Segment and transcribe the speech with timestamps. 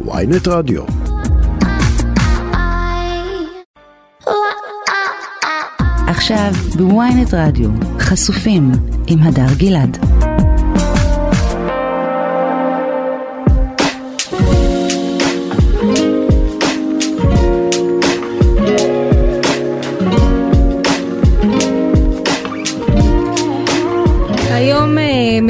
[0.00, 0.82] ויינט רדיו.
[6.06, 8.72] עכשיו בוויינט רדיו, חשופים
[9.06, 9.98] עם הדר גלעד.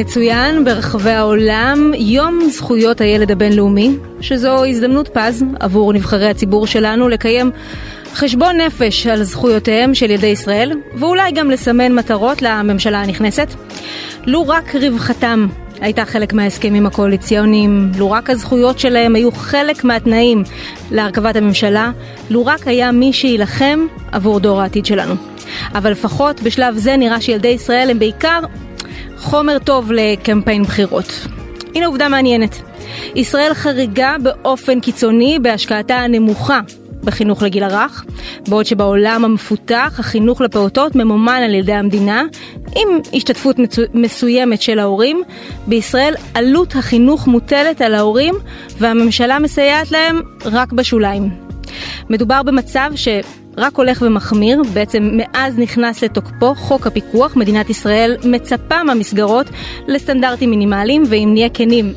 [0.05, 7.51] מצוין ברחבי העולם יום זכויות הילד הבינלאומי, שזו הזדמנות פז עבור נבחרי הציבור שלנו לקיים
[8.15, 13.48] חשבון נפש על זכויותיהם של ילדי ישראל, ואולי גם לסמן מטרות לממשלה הנכנסת.
[14.27, 15.46] לו רק רווחתם
[15.80, 20.43] הייתה חלק מההסכמים הקואליציוניים, לו רק הזכויות שלהם היו חלק מהתנאים
[20.91, 21.91] להרכבת הממשלה,
[22.30, 25.15] לו רק היה מי שיילחם עבור דור העתיד שלנו.
[25.74, 28.41] אבל לפחות בשלב זה נראה שילדי ישראל הם בעיקר
[29.16, 31.27] חומר טוב לקמפיין בחירות.
[31.75, 32.62] הנה עובדה מעניינת.
[33.15, 36.61] ישראל חריגה באופן קיצוני בהשקעתה הנמוכה
[37.05, 38.05] בחינוך לגיל הרך,
[38.49, 42.23] בעוד שבעולם המפותח החינוך לפעוטות ממומן על ידי המדינה,
[42.77, 43.57] עם השתתפות.
[43.95, 45.23] מסוימת של ההורים,
[45.66, 48.35] בישראל עלות החינוך מוטלת על ההורים
[48.79, 51.30] והממשלה מסייעת להם רק בשוליים.
[52.11, 53.09] מדובר במצב ש...
[53.57, 59.46] רק הולך ומחמיר, בעצם מאז נכנס לתוקפו חוק הפיקוח, מדינת ישראל מצפה מהמסגרות
[59.88, 61.93] לסטנדרטים מינימליים, ואם נהיה כנים,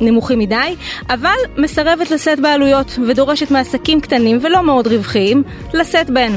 [0.00, 0.74] נמוכים מדי,
[1.10, 5.42] אבל מסרבת לשאת בעלויות ודורשת מעסקים קטנים ולא מאוד רווחיים
[5.74, 6.32] לשאת בהן.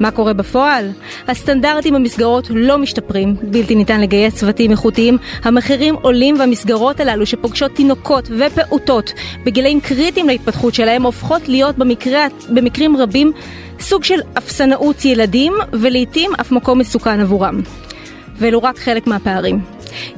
[0.00, 0.90] מה קורה בפועל?
[1.28, 8.28] הסטנדרטים במסגרות לא משתפרים, בלתי ניתן לגייס צוותים איכותיים, המחירים עולים והמסגרות הללו שפוגשות תינוקות
[8.38, 9.12] ופעוטות
[9.44, 13.32] בגילאים קריטיים להתפתחות שלהם הופכות להיות במקרה, במקרים רבים
[13.80, 17.60] סוג של אפסנאות ילדים ולעיתים אף מקום מסוכן עבורם.
[18.38, 19.60] ואלו רק חלק מהפערים.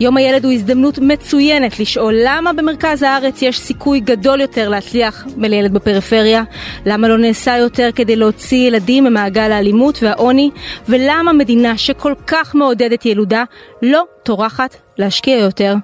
[0.01, 5.73] יום הילד הוא הזדמנות מצוינת לשאול למה במרכז הארץ יש סיכוי גדול יותר להצליח מלילד
[5.73, 6.43] בפריפריה,
[6.87, 10.51] למה לא נעשה יותר כדי להוציא ילדים ממעגל האלימות והעוני,
[10.89, 13.45] ולמה מדינה שכל כך מעודדת ילודה
[13.83, 15.75] לא טורחת להשקיע יותר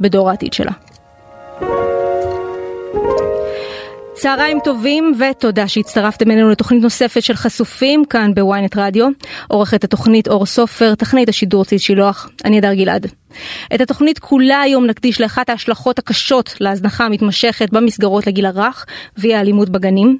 [0.00, 0.72] בדור העתיד שלה.
[4.16, 9.08] צהריים טובים ותודה שהצטרפתם אלינו לתוכנית נוספת של חשופים כאן בוויינט רדיו.
[9.48, 13.06] עורכת התוכנית אור סופר, טכנית השידור ציד שילוח, אני אדר גלעד.
[13.74, 18.86] את התוכנית כולה היום נקדיש לאחת ההשלכות הקשות להזנחה המתמשכת במסגרות לגיל הרך
[19.16, 20.18] והיא האלימות בגנים.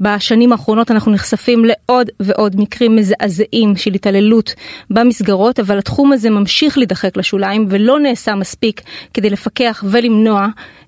[0.00, 4.54] בשנים האחרונות אנחנו נחשפים לעוד ועוד מקרים מזעזעים של התעללות
[4.90, 8.82] במסגרות, אבל התחום הזה ממשיך להידחק לשוליים ולא נעשה מספיק
[9.14, 10.46] כדי לפקח ולמנוע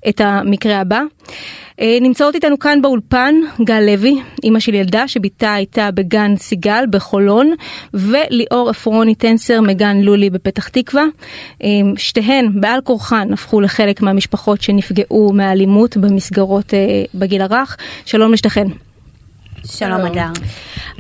[0.09, 1.01] את המקרה הבא.
[2.01, 7.55] נמצאות איתנו כאן באולפן גל לוי, אימא של ילדה שבתה הייתה בגן סיגל בחולון,
[7.95, 11.05] וליאור עפרוני טנסר מגן לולי בפתח תקווה.
[11.97, 16.75] שתיהן בעל כורחן הפכו לחלק מהמשפחות שנפגעו מהאלימות במסגרות
[17.15, 17.77] בגיל הרך.
[18.05, 18.67] שלום לשתיכן.
[19.65, 20.29] שלום אדר.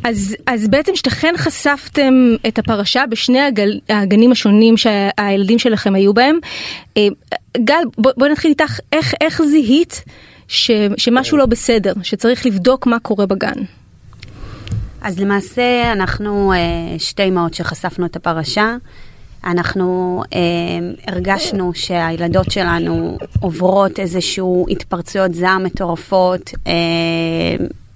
[0.04, 2.14] אז, אז בעצם שתיכן חשפתם
[2.48, 6.38] את הפרשה בשני הגל, הגנים השונים שהילדים שלכם היו בהם.
[7.56, 10.04] גל, בואי בוא נתחיל איתך, איך, איך זיהית
[10.48, 13.62] ש, שמשהו לא בסדר, שצריך לבדוק מה קורה בגן?
[15.02, 16.52] אז למעשה אנחנו
[16.98, 18.76] שתי אמהות שחשפנו את הפרשה.
[19.44, 20.40] אנחנו אה,
[21.06, 26.72] הרגשנו שהילדות שלנו עוברות איזשהו התפרצויות זעם מטורפות, אה,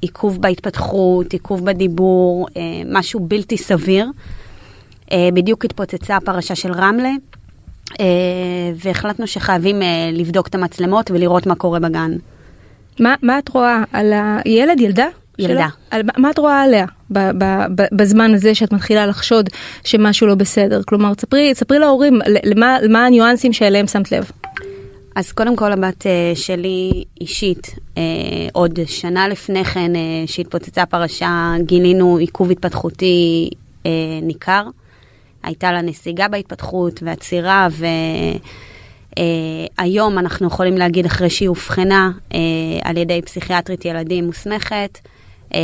[0.00, 4.06] עיכוב בהתפתחות, עיכוב בדיבור, אה, משהו בלתי סביר.
[5.12, 7.12] אה, בדיוק התפוצצה הפרשה של רמלה,
[8.00, 8.06] אה,
[8.76, 12.12] והחלטנו שחייבים אה, לבדוק את המצלמות ולראות מה קורה בגן.
[13.00, 14.12] מה, מה את רואה על
[14.44, 15.06] הילד, ילדה?
[15.38, 15.68] ילדה.
[15.90, 19.50] על, מה את רואה עליה ב, ב, ב, בזמן הזה שאת מתחילה לחשוד
[19.84, 20.80] שמשהו לא בסדר?
[20.86, 24.30] כלומר, ספרי, ספרי להורים למה, למה הניואנסים שאליהם שמת לב.
[25.16, 27.74] אז קודם כל הבת שלי אישית,
[28.52, 29.92] עוד שנה לפני כן
[30.26, 33.50] שהתפוצצה הפרשה, גילינו עיכוב התפתחותי
[34.22, 34.62] ניכר.
[35.42, 37.68] הייתה לה נסיגה בהתפתחות ועצירה,
[39.78, 42.10] והיום אנחנו יכולים להגיד אחרי שהיא אובחנה
[42.82, 44.98] על ידי פסיכיאטרית ילדים מוסמכת,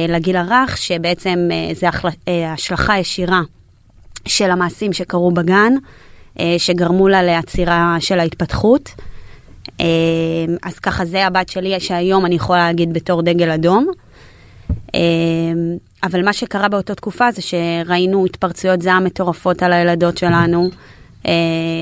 [0.08, 1.86] לגיל הרך, שבעצם זה
[2.46, 3.40] השלכה ישירה
[4.26, 5.72] של המעשים שקרו בגן,
[6.58, 8.94] שגרמו לה לעצירה של ההתפתחות.
[10.62, 13.86] אז ככה זה הבת שלי שהיום אני יכולה להגיד בתור דגל אדום.
[16.02, 20.70] אבל מה שקרה באותה תקופה זה שראינו התפרצויות זעם מטורפות על הילדות שלנו,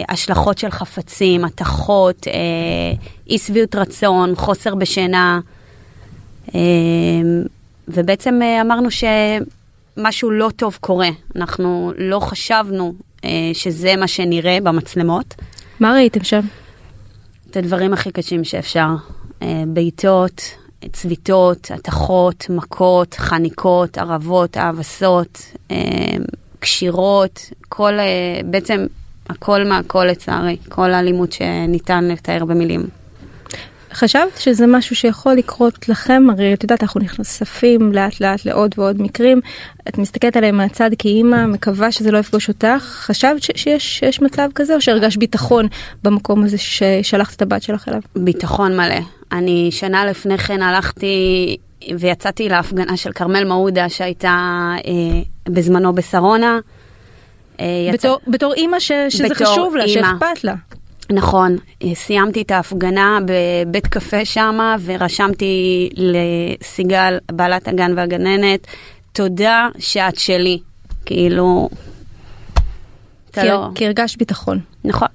[0.09, 2.27] השלכות של חפצים, התכות,
[3.31, 5.41] אי שביעות רצון, חוסר בשינה.
[7.89, 11.09] ובעצם אמרנו שמשהו לא טוב קורה.
[11.37, 12.95] אנחנו לא חשבנו
[13.53, 15.35] שזה מה שנראה במצלמות.
[15.81, 16.41] מה ראיתם שם?
[17.51, 18.87] את הדברים הכי קשים שאפשר.
[19.43, 20.41] אה, בעיטות,
[20.93, 25.77] צביטות, התכות, מכות, חניקות, ערבות, האבסות, אה,
[26.59, 28.87] קשירות, כל, אה, בעצם
[29.29, 32.87] הכל מהכל לצערי, כל האלימות שניתן לתאר במילים.
[33.93, 36.23] חשבת שזה משהו שיכול לקרות לכם?
[36.31, 39.41] הרי את יודעת, אנחנו נחשפים לאט לאט לעוד ועוד מקרים.
[39.89, 42.83] את מסתכלת עליהם מהצד כאימא, מקווה שזה לא יפגוש אותך.
[42.83, 45.67] חשבת ש- שיש, שיש מצב כזה, או שהרגש ביטחון
[46.05, 48.01] במקום הזה ששלחת את הבת שלך אליו?
[48.17, 49.01] ביטחון מלא.
[49.33, 51.57] אני שנה לפני כן הלכתי
[51.99, 54.93] ויצאתי להפגנה של כרמל מעודה שהייתה אה,
[55.49, 56.59] בזמנו בשרונה.
[57.61, 58.09] אה, יצא...
[58.09, 60.09] בתור, בתור אימא ש, שזה בתור חשוב לה, אימא.
[60.09, 60.55] שאכפת לה.
[61.11, 68.67] נכון, אה, סיימתי את ההפגנה בבית קפה שמה ורשמתי לסיגל, בעלת הגן והגננת,
[69.13, 70.59] תודה שאת שלי.
[71.07, 71.69] כאילו...
[73.33, 73.69] כי, לא...
[73.75, 74.61] כי הרגשת ביטחון.
[74.85, 75.09] נכון.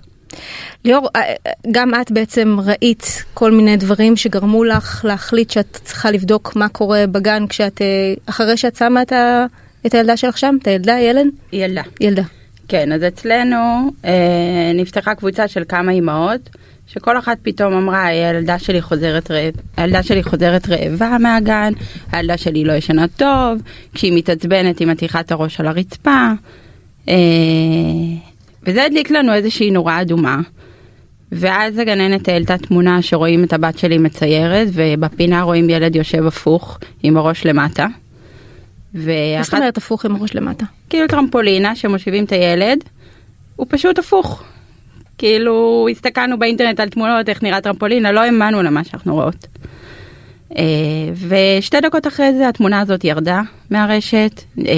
[0.86, 1.34] ליאור, אה,
[1.72, 7.07] גם את בעצם ראית כל מיני דברים שגרמו לך להחליט שאת צריכה לבדוק מה קורה
[7.07, 9.46] בגן כשאת, אה, אחרי שאת שמה את, ה,
[9.86, 11.28] את הילדה שלך שם, את הילדה, ילד?
[11.54, 11.81] ילדה.
[12.01, 12.24] ילדה.
[12.68, 16.50] כן, אז אצלנו אה, נפתחה קבוצה של כמה אימהות,
[16.88, 21.74] שכל אחת פתאום אמרה, הילדה שלי חוזרת, רעב, הילדה שלי חוזרת רעבה מהגן,
[22.12, 23.62] הילדה שלי לא ישנה טוב,
[23.94, 26.27] כשהיא מתעצבנת היא מתיחה את הראש על הרצפה.
[27.10, 27.13] אה,
[28.63, 30.39] וזה הדליק לנו איזושהי נורה אדומה.
[31.31, 37.18] ואז הגננת העלתה תמונה שרואים את הבת שלי מציירת, ובפינה רואים ילד יושב הפוך עם
[37.18, 37.88] הראש למטה.
[38.94, 40.66] מה זאת אומרת הפוך עם הראש למטה?
[40.90, 42.84] כאילו טרמפולינה שמושיבים את הילד,
[43.56, 44.44] הוא פשוט הפוך.
[45.18, 49.48] כאילו הסתכלנו באינטרנט על תמונות איך נראה טרמפולינה, לא האמנו למה שאנחנו רואות.
[50.57, 50.63] אה,
[51.28, 54.42] ושתי דקות אחרי זה התמונה הזאת ירדה מהרשת.
[54.60, 54.74] אה,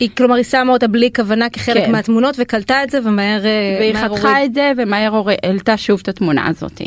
[0.00, 1.92] היא כלומר היא שמה אותה בלי כוונה כחלק כן.
[1.92, 6.48] מהתמונות וקלטה את זה ומהר אה, והיא חתכה את זה ומהר העלתה שוב את התמונה
[6.48, 6.82] הזאת.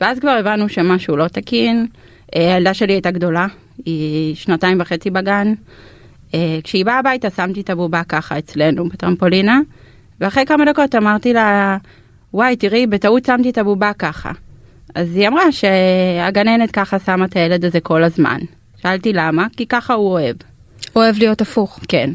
[0.00, 1.86] ואז כבר הבנו שמשהו לא תקין.
[2.32, 3.46] הילדה שלי הייתה גדולה,
[3.84, 5.54] היא שנתיים וחצי בגן.
[6.64, 9.60] כשהיא באה הביתה שמתי את הבובה ככה אצלנו בטרמפולינה,
[10.20, 11.76] ואחרי כמה דקות אמרתי לה,
[12.34, 14.32] וואי תראי בטעות שמתי את הבובה ככה.
[14.94, 18.38] אז היא אמרה שהגננת ככה שמה את הילד הזה כל הזמן.
[18.82, 20.36] שאלתי למה, כי ככה הוא אוהב.
[20.96, 21.80] אוהב להיות הפוך.
[21.88, 22.10] כן.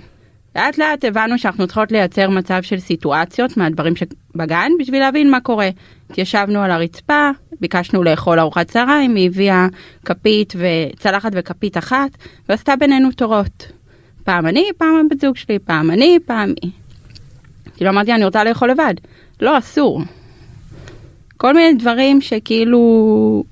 [0.58, 5.70] לאט לאט הבנו שאנחנו צריכות לייצר מצב של סיטואציות מהדברים שבגן בשביל להבין מה קורה.
[6.10, 9.68] התיישבנו על הרצפה, ביקשנו לאכול ארוחת צהריים, היא הביאה
[10.06, 12.10] כפית וצלחת וכפית אחת,
[12.50, 13.72] ועשתה בינינו תורות.
[14.24, 16.72] פעם אני, פעם הבת זוג שלי, פעם אני, פעם היא.
[17.76, 18.94] כאילו אמרתי אני רוצה לאכול לבד.
[19.42, 20.02] לא, אסור.
[21.38, 23.44] כל מיני דברים שכאילו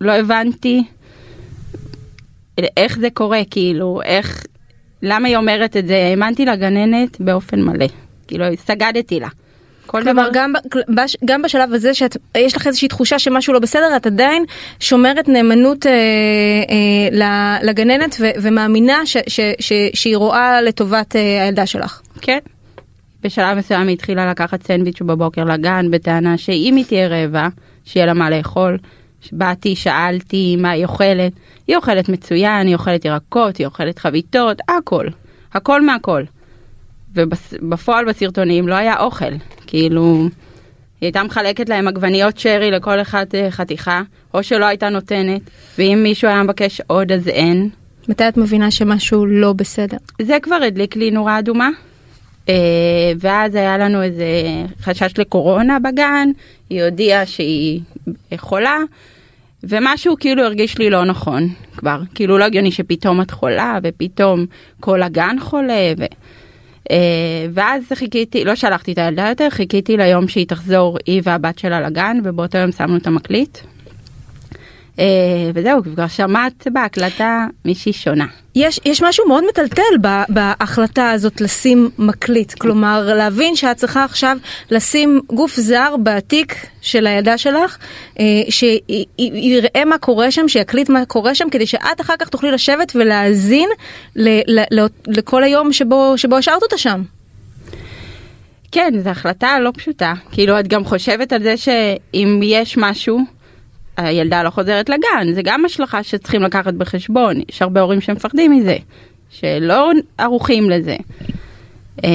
[0.00, 0.84] לא הבנתי
[2.76, 4.46] איך זה קורה, כאילו, איך,
[5.02, 7.86] למה היא אומרת את זה, האמנתי לגננת באופן מלא,
[8.26, 9.28] כאילו, סגדתי לה.
[9.88, 10.30] כל כלומר, דבר...
[10.32, 10.52] גם,
[11.24, 14.44] גם בשלב הזה שיש לך איזושהי תחושה שמשהו לא בסדר, את עדיין
[14.80, 15.92] שומרת נאמנות אה,
[17.20, 22.00] אה, לגננת ו, ומאמינה ש, ש, ש, שהיא רואה לטובת אה, הילדה שלך.
[22.20, 22.38] כן.
[23.22, 27.48] בשלב מסוים היא התחילה לקחת סנדוויץ' בבוקר לגן בטענה שאם היא תהיה רעבה,
[27.84, 28.78] שיהיה לה מה לאכול.
[29.32, 31.32] באתי, שאלתי מה היא אוכלת.
[31.66, 35.06] היא אוכלת מצוין, היא אוכלת ירקות, היא אוכלת חביתות, הכל.
[35.54, 36.22] הכל מהכל.
[37.14, 39.32] ובפועל בסרטונים לא היה אוכל.
[39.66, 40.28] כאילו,
[41.00, 44.02] היא הייתה מחלקת להם עגבניות שרי לכל אחד אה, חתיכה,
[44.34, 45.42] או שלא הייתה נותנת,
[45.78, 47.70] ואם מישהו היה מבקש עוד אז אין.
[48.08, 49.96] מתי את מבינה שמשהו לא בסדר?
[50.22, 51.68] זה כבר הדליק לי נורה אדומה.
[52.48, 54.26] אה, ואז היה לנו איזה
[54.80, 56.28] חשש לקורונה בגן,
[56.70, 57.80] היא הודיעה שהיא
[58.36, 58.76] חולה,
[59.62, 64.46] ומשהו כאילו הרגיש לי לא נכון כבר, כאילו לא הגיוני שפתאום את חולה ופתאום
[64.80, 65.92] כל הגן חולה.
[65.98, 66.04] ו...
[66.90, 71.80] אה, ואז חיכיתי, לא שלחתי את הילדה יותר, חיכיתי ליום שהיא תחזור, היא והבת שלה
[71.80, 73.58] לגן, ובאותו יום שמנו את המקליט.
[74.98, 75.04] אה,
[75.54, 78.26] וזהו, כבר שמעת בהקלטה מישהי שונה.
[78.54, 84.36] יש, יש משהו מאוד מטלטל בהחלטה הזאת לשים מקליט, כלומר להבין שאת צריכה עכשיו
[84.70, 87.78] לשים גוף זר בתיק של הילדה שלך,
[88.20, 92.92] אה, שיראה מה קורה שם, שיקליט מה קורה שם, כדי שאת אחר כך תוכלי לשבת
[92.94, 93.68] ולהאזין
[95.06, 97.02] לכל היום שבו, שבו השארת אותה שם.
[98.72, 100.14] כן, זו החלטה לא פשוטה.
[100.32, 103.37] כאילו, את גם חושבת על זה שאם יש משהו
[103.98, 108.76] הילדה לא חוזרת לגן, זה גם השלכה שצריכים לקחת בחשבון, יש הרבה הורים שמפחדים מזה,
[109.30, 110.96] שלא ערוכים לזה.
[112.04, 112.10] אה,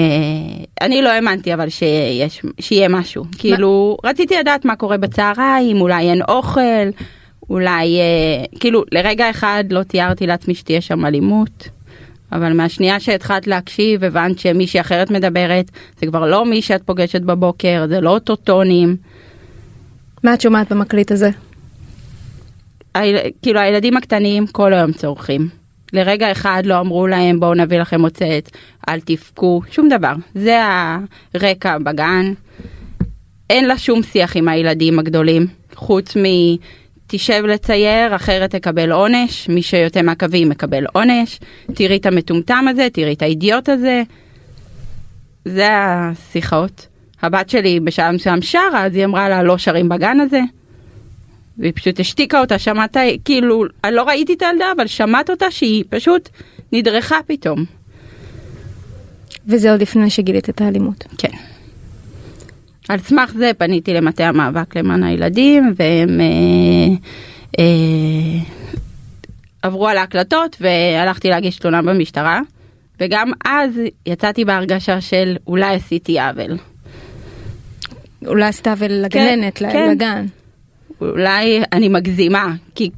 [0.82, 6.22] אני לא האמנתי אבל שיש, שיהיה משהו, כאילו רציתי לדעת מה קורה בצהריים, אולי אין
[6.22, 6.90] אוכל,
[7.50, 11.70] אולי, אה, כאילו לרגע אחד לא תיארתי לעצמי שתהיה שם אלימות.
[12.32, 17.86] אבל מהשנייה שהתחלת להקשיב הבנת שמישהי אחרת מדברת זה כבר לא מי שאת פוגשת בבוקר
[17.90, 18.96] זה לא אותו טונים.
[20.24, 21.30] מה את שומעת במקליט הזה?
[22.94, 25.50] היל- כאילו הילדים הקטנים כל היום צורכים.
[25.94, 28.50] לרגע אחד לא אמרו להם בואו נביא לכם מוצאת,
[28.90, 30.14] אל תבכו, שום דבר.
[30.36, 30.60] זה
[31.34, 32.34] הרקע בגן.
[33.50, 36.24] אין לה שום שיח עם הילדים הגדולים, חוץ מ...
[37.08, 41.40] תשב לצייר, אחרת תקבל עונש, מי שיוצא מהקווים מקבל עונש,
[41.74, 44.04] תראי את המטומטם הזה, תראי את האידיוט הזה.
[45.46, 46.88] זה השיחות.
[47.22, 50.40] הבת שלי בשלב מסוים שרה, אז היא אמרה לה לא שרים בגן הזה.
[51.58, 55.84] והיא פשוט השתיקה אותה, שמעת, כאילו, אני לא ראיתי את הילדה, אבל שמעת אותה שהיא
[55.90, 56.30] פשוט
[56.72, 57.66] נדרכה פתאום.
[59.48, 61.04] וזה עוד לפני שגילית את האלימות.
[61.18, 61.38] כן.
[62.90, 66.96] על סמך זה פניתי למטה המאבק למען הילדים, והם אה,
[67.60, 68.40] אה,
[69.62, 72.42] עברו על ההקלטות והלכתי להגיש תלונה במשטרה,
[73.00, 76.58] וגם אז יצאתי בהרגשה של אולי עשיתי עוול.
[78.28, 80.26] אולי עשתה עוול לגננת, כן, ל- כן.
[81.02, 82.90] אולי אני מגזימה, כי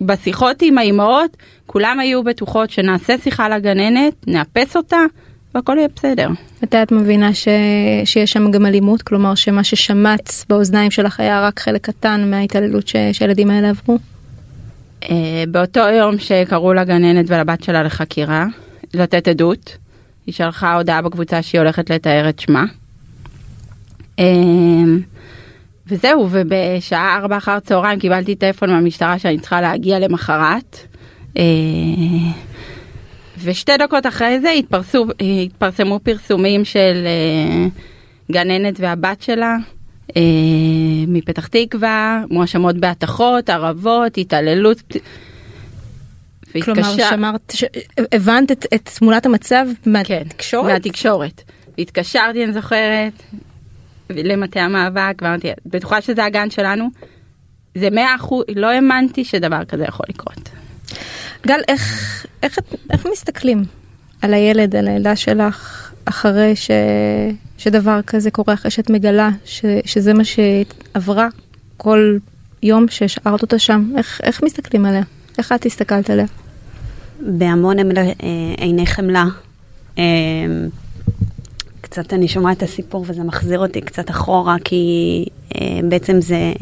[0.00, 1.36] בשיחות עם האימהות
[1.66, 4.98] כולם היו בטוחות שנעשה שיחה לגננת, נאפס אותה
[5.54, 6.28] והכל יהיה בסדר.
[6.62, 7.48] מתי את מבינה ש...
[8.04, 9.02] שיש שם גם אלימות?
[9.02, 12.96] כלומר שמה ששמעת באוזניים שלך היה רק חלק קטן מההתעללות ש...
[13.12, 13.98] שהילדים האלה עברו?
[15.10, 18.46] אה, באותו יום שקראו לגננת ולבת שלה לחקירה,
[18.94, 19.76] לתת עדות,
[20.26, 22.64] היא שלחה הודעה בקבוצה שהיא הולכת לתאר את שמה.
[25.90, 30.78] אה, וזהו, ובשעה ארבע אחר צהריים קיבלתי טלפון מהמשטרה שאני צריכה להגיע למחרת.
[31.38, 31.42] אה,
[33.44, 35.06] ושתי דקות אחרי זה התפרסו,
[35.44, 37.66] התפרסמו פרסומים של אה,
[38.32, 39.56] גננת והבת שלה
[40.16, 40.22] אה,
[41.08, 44.82] מפתח תקווה, מואשמות בהתכות, ערבות, התעללות.
[46.62, 47.64] כלומר והתקשר- שמרת, ש...
[48.12, 50.72] הבנת את, את תמונת המצב כן, מהתקשורת?
[50.72, 51.42] מהתקשורת.
[51.78, 53.22] התקשרתי, אני זוכרת,
[54.10, 56.88] למטה המאבק, ואמרתי, בטוחה שזה הגן שלנו?
[57.74, 60.50] זה מאה אחוז, לא האמנתי שדבר כזה יכול לקרות.
[61.46, 62.58] גל, איך, איך,
[62.92, 63.62] איך מסתכלים
[64.22, 66.70] על הילד, על הילדה שלך, אחרי ש,
[67.58, 71.28] שדבר כזה קורה, אחרי שאת מגלה ש, שזה מה שעברה
[71.76, 72.16] כל
[72.62, 73.92] יום שהשארת אותה שם?
[73.98, 75.02] איך, איך מסתכלים עליה?
[75.38, 76.26] איך את הסתכלת עליה?
[77.20, 78.12] בהמון עמל- אה,
[78.58, 79.24] עיני חמלה.
[81.94, 85.24] קצת אני שומעת את הסיפור וזה מחזיר אותי קצת אחורה, כי
[85.54, 86.52] אה, בעצם זה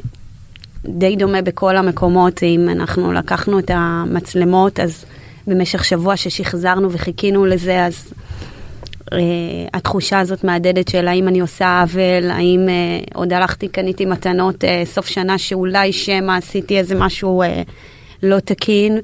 [0.85, 2.43] די דומה בכל המקומות.
[2.43, 5.05] אם אנחנו לקחנו את המצלמות, אז
[5.47, 8.13] במשך שבוע ששחזרנו וחיכינו לזה, אז
[9.13, 9.19] אה,
[9.75, 12.75] התחושה הזאת מהדהדת של האם אני עושה עוול, האם אה,
[13.15, 17.63] עוד הלכתי, קניתי מתנות אה, סוף שנה שאולי שמא עשיתי איזה משהו אה,
[18.23, 18.99] לא תקין.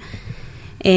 [0.86, 0.90] אה,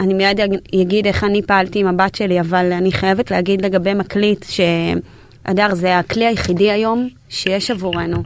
[0.00, 3.94] אני מיד אג- אגיד איך אני פעלתי עם הבת שלי, אבל אני חייבת להגיד לגבי
[3.94, 8.22] מקליט, שהדר זה הכלי היחידי היום שיש עבורנו.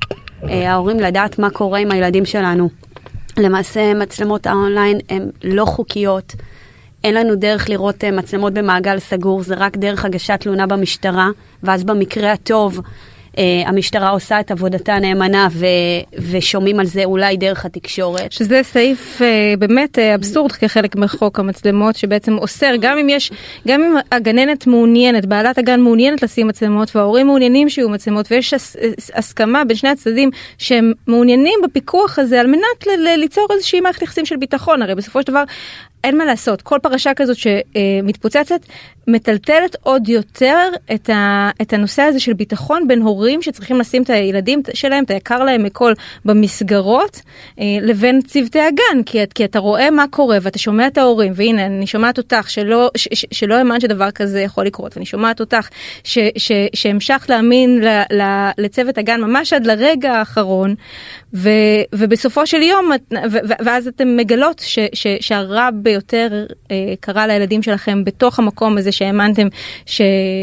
[0.48, 2.68] אה, ההורים לדעת מה קורה עם הילדים שלנו.
[3.38, 6.34] למעשה מצלמות האונליין הן לא חוקיות.
[7.04, 11.28] אין לנו דרך לראות אה, מצלמות במעגל סגור, זה רק דרך הגשת תלונה במשטרה,
[11.62, 12.80] ואז במקרה הטוב
[13.66, 15.66] המשטרה עושה את עבודתה נאמנה ו-
[16.30, 18.32] ושומעים על זה אולי דרך התקשורת.
[18.32, 23.30] שזה סעיף אה, באמת אה, אבסורד כחלק מחוק המצלמות שבעצם אוסר גם אם יש
[23.68, 28.76] גם אם הגננת מעוניינת בעלת הגן מעוניינת לשים מצלמות וההורים מעוניינים שיהיו מצלמות ויש הס-
[29.14, 34.02] הסכמה בין שני הצדדים שהם מעוניינים בפיקוח הזה על מנת ל, ל, ליצור איזושהי מערכת
[34.02, 35.44] יחסים של ביטחון הרי בסופו של דבר
[36.04, 36.62] אין מה לעשות.
[36.62, 38.60] כל פרשה כזאת שמתפוצצת
[39.06, 44.10] מטלטלת עוד יותר את, ה, את הנושא הזה של ביטחון בין הורים שצריכים לשים את
[44.10, 45.92] הילדים שלהם את היקר להם מכל
[46.24, 47.20] במסגרות
[47.60, 49.02] אה, לבין צוותי הגן.
[49.06, 52.90] כי, כי אתה רואה מה קורה ואתה שומע את ההורים והנה אני שומעת אותך שלא,
[53.30, 55.68] שלא האמנת שדבר כזה יכול לקרות ואני שומעת אותך
[56.74, 60.74] שהמשכת להאמין ל, ל, לצוות הגן ממש עד לרגע האחרון
[61.34, 61.50] ו,
[61.92, 62.90] ובסופו של יום
[63.30, 68.92] ו, ואז אתם מגלות ש, ש, שהרע ביותר אה, קרה לילדים שלכם בתוך המקום הזה
[68.92, 69.46] שהאמנתם
[69.86, 70.02] ש,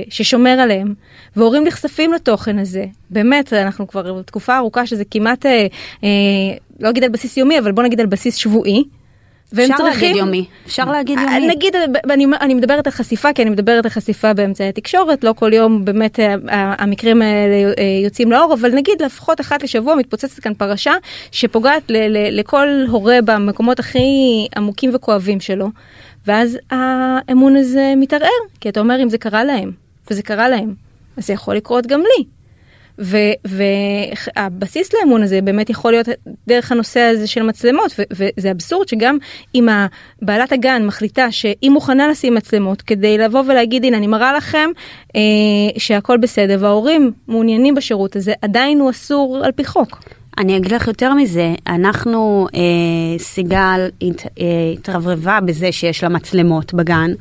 [0.09, 0.93] ששומר עליהם
[1.35, 5.67] והורים נחשפים לתוכן הזה באמת אנחנו כבר תקופה ארוכה שזה כמעט אה,
[6.03, 6.09] אה,
[6.79, 8.83] לא אגיד על בסיס יומי אבל בוא נגיד על בסיס שבועי.
[9.53, 11.47] והם אפשר צריכים, להגיד יומי, אפשר להגיד אה, יומי.
[11.47, 11.75] נגיד
[12.09, 15.85] אני, אני מדברת על חשיפה כי אני מדברת על חשיפה באמצעי התקשורת לא כל יום
[15.85, 20.93] באמת אה, המקרים האלה אה, יוצאים לאור אבל נגיד לפחות אחת לשבוע מתפוצצת כאן פרשה
[21.31, 23.99] שפוגעת ל, ל, לכל הורה במקומות הכי
[24.57, 25.67] עמוקים וכואבים שלו
[26.27, 28.29] ואז האמון הזה מתערער
[28.59, 29.71] כי אתה אומר אם זה קרה להם
[30.11, 30.73] וזה קרה להם
[31.17, 32.40] אז זה יכול לקרות גם לי.
[33.45, 36.07] והבסיס לאמון הזה באמת יכול להיות
[36.47, 39.17] דרך הנושא הזה של מצלמות וזה אבסורד שגם
[39.55, 39.67] אם
[40.21, 44.69] בעלת הגן מחליטה שהיא מוכנה לשים מצלמות כדי לבוא ולהגיד הנה אני מראה לכם
[45.15, 45.21] אה,
[45.77, 49.99] שהכל בסדר וההורים מעוניינים בשירות הזה עדיין הוא אסור על פי חוק.
[50.37, 52.59] אני אגיד לך יותר מזה, אנחנו, אה,
[53.19, 57.11] סיגל הת, אה, התרברבה בזה שיש לה מצלמות בגן.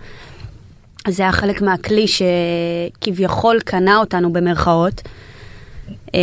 [1.08, 5.02] זה היה חלק מהכלי שכביכול קנה אותנו במרכאות.
[6.14, 6.20] אה,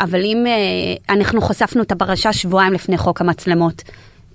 [0.00, 3.82] אבל אם אה, אנחנו חשפנו את הפרשה שבועיים לפני חוק המצלמות.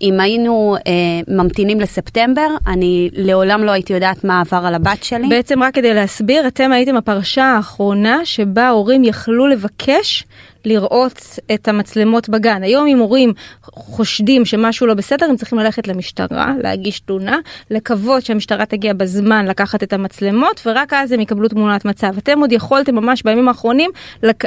[0.02, 5.28] אם היינו אה, ממתינים לספטמבר, אני לעולם לא הייתי יודעת מה עבר על הבת שלי.
[5.28, 10.24] בעצם רק כדי להסביר, אתם הייתם הפרשה האחרונה שבה הורים יכלו לבקש
[10.66, 12.64] לראות את המצלמות בגן.
[12.64, 17.38] היום אם הורים חושדים שמשהו לא בסדר, הם צריכים ללכת למשטרה, להגיש תלונה,
[17.72, 22.18] לקוות שהמשטרה תגיע בזמן לקחת את המצלמות, ורק אז הם יקבלו תמונת מצב.
[22.18, 23.92] אתם עוד יכולתם ממש בימים האחרונים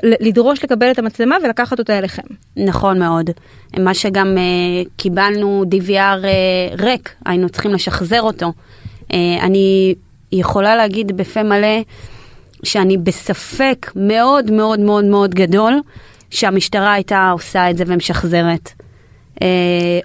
[0.02, 2.22] לדרוש לקבל את המצלמה ולקחת אותה אליכם.
[2.56, 3.30] נכון מאוד.
[3.78, 8.52] מה שגם uh, קיבלנו DVR uh, אה, ריק, היינו צריכים לשחזר אותו.
[9.02, 9.94] Uh, אני
[10.32, 11.82] יכולה להגיד בפה מלא,
[12.64, 15.80] שאני בספק מאוד מאוד מאוד מאוד גדול
[16.30, 18.72] שהמשטרה הייתה עושה את זה ומשחזרת.
[19.42, 19.48] אה,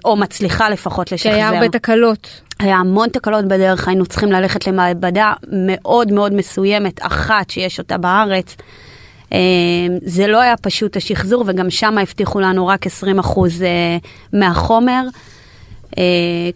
[0.04, 1.30] או מצליחה לפחות לשחזר.
[1.30, 2.40] שהיה הרבה תקלות.
[2.58, 8.56] היה המון תקלות בדרך, היינו צריכים ללכת למעבדה מאוד מאוד מסוימת, אחת שיש אותה בארץ.
[9.32, 9.38] אה,
[10.02, 12.90] זה לא היה פשוט השחזור, וגם שם הבטיחו לנו רק 20%
[13.62, 13.96] אה,
[14.32, 15.02] מהחומר.
[15.98, 16.04] אה,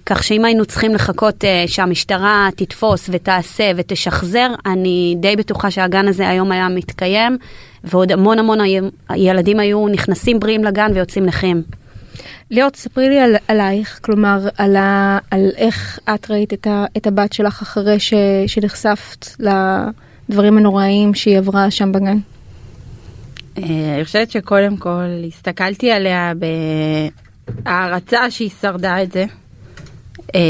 [0.06, 6.28] כך שאם היינו צריכים לחכות אה, שהמשטרה תתפוס ותעשה ותשחזר, אני די בטוחה שהגן הזה
[6.28, 7.38] היום היה מתקיים,
[7.84, 8.58] ועוד המון המון
[9.16, 11.62] ילדים היו נכנסים בריאים לגן ויוצאים נכים.
[12.50, 17.06] ליאור, תספרי לי על, עלייך, כלומר, על, ה, על איך את ראית את, ה, את
[17.06, 18.14] הבת שלך אחרי ש,
[18.46, 19.26] שנחשפת
[20.28, 22.18] לדברים הנוראיים שהיא עברה שם בגן.
[23.58, 26.32] אה, אני חושבת שקודם כל הסתכלתי עליה
[27.64, 29.24] הערצה שהיא שרדה את זה.
[30.34, 30.40] אה,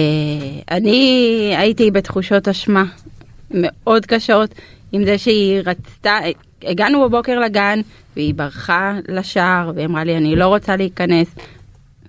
[0.70, 2.84] אני הייתי בתחושות אשמה
[3.50, 4.54] מאוד קשות
[4.92, 6.18] עם זה שהיא רצתה,
[6.62, 7.80] הגענו בבוקר לגן
[8.16, 11.34] והיא ברחה לשער והיא אמרה לי אני לא רוצה להיכנס.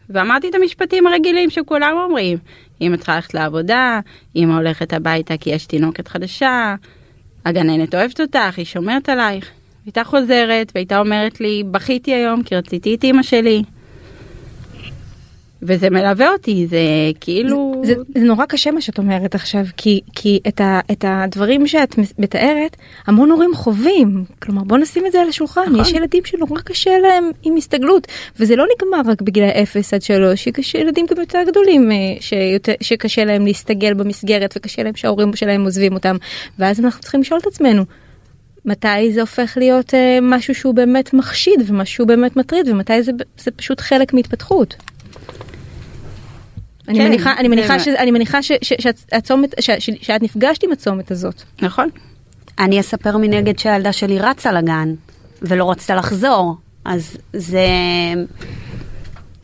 [0.09, 2.37] ואמרתי את המשפטים הרגילים שכולם אומרים,
[2.81, 3.99] אמא צריכה ללכת לעבודה,
[4.35, 6.75] אמא הולכת הביתה כי יש תינוקת חדשה,
[7.45, 9.49] הגננת אוהבת אותך, היא שומרת עלייך.
[9.85, 13.63] הייתה חוזרת והייתה אומרת לי, בכיתי היום כי רציתי את אמא שלי.
[15.67, 16.77] וזה מלווה אותי, זה
[17.19, 17.81] כאילו...
[17.83, 21.67] זה, זה, זה נורא קשה מה שאת אומרת עכשיו, כי, כי את, ה, את הדברים
[21.67, 24.25] שאת מתארת, המון הורים חווים.
[24.41, 25.79] כלומר, בוא נשים את זה על השולחן, נכון.
[25.79, 28.07] יש ילדים שנורא קשה להם עם הסתגלות,
[28.39, 32.73] וזה לא נגמר רק בגלל 0 עד 3, יש ילדים גם יותר גדולים אה, שיותר,
[32.81, 36.15] שקשה להם להסתגל במסגרת, וקשה להם שההורים שלהם עוזבים אותם,
[36.59, 37.85] ואז אנחנו צריכים לשאול את עצמנו.
[38.65, 43.51] מתי זה הופך להיות אה, משהו שהוא באמת מחשיד ומשהו באמת מטריד ומתי זה, זה
[43.51, 44.75] פשוט חלק מהתפתחות.
[46.87, 50.63] אני כן, מניחה, אני מניחה, ש, אני מניחה ש, ש, שהצומת, ש, ש, שאת נפגשת
[50.63, 51.41] עם הצומת הזאת.
[51.61, 51.89] נכון.
[52.59, 54.93] אני אספר מנגד שהילדה שלי רצה לגן
[55.41, 57.67] ולא רצתה לחזור, אז זה,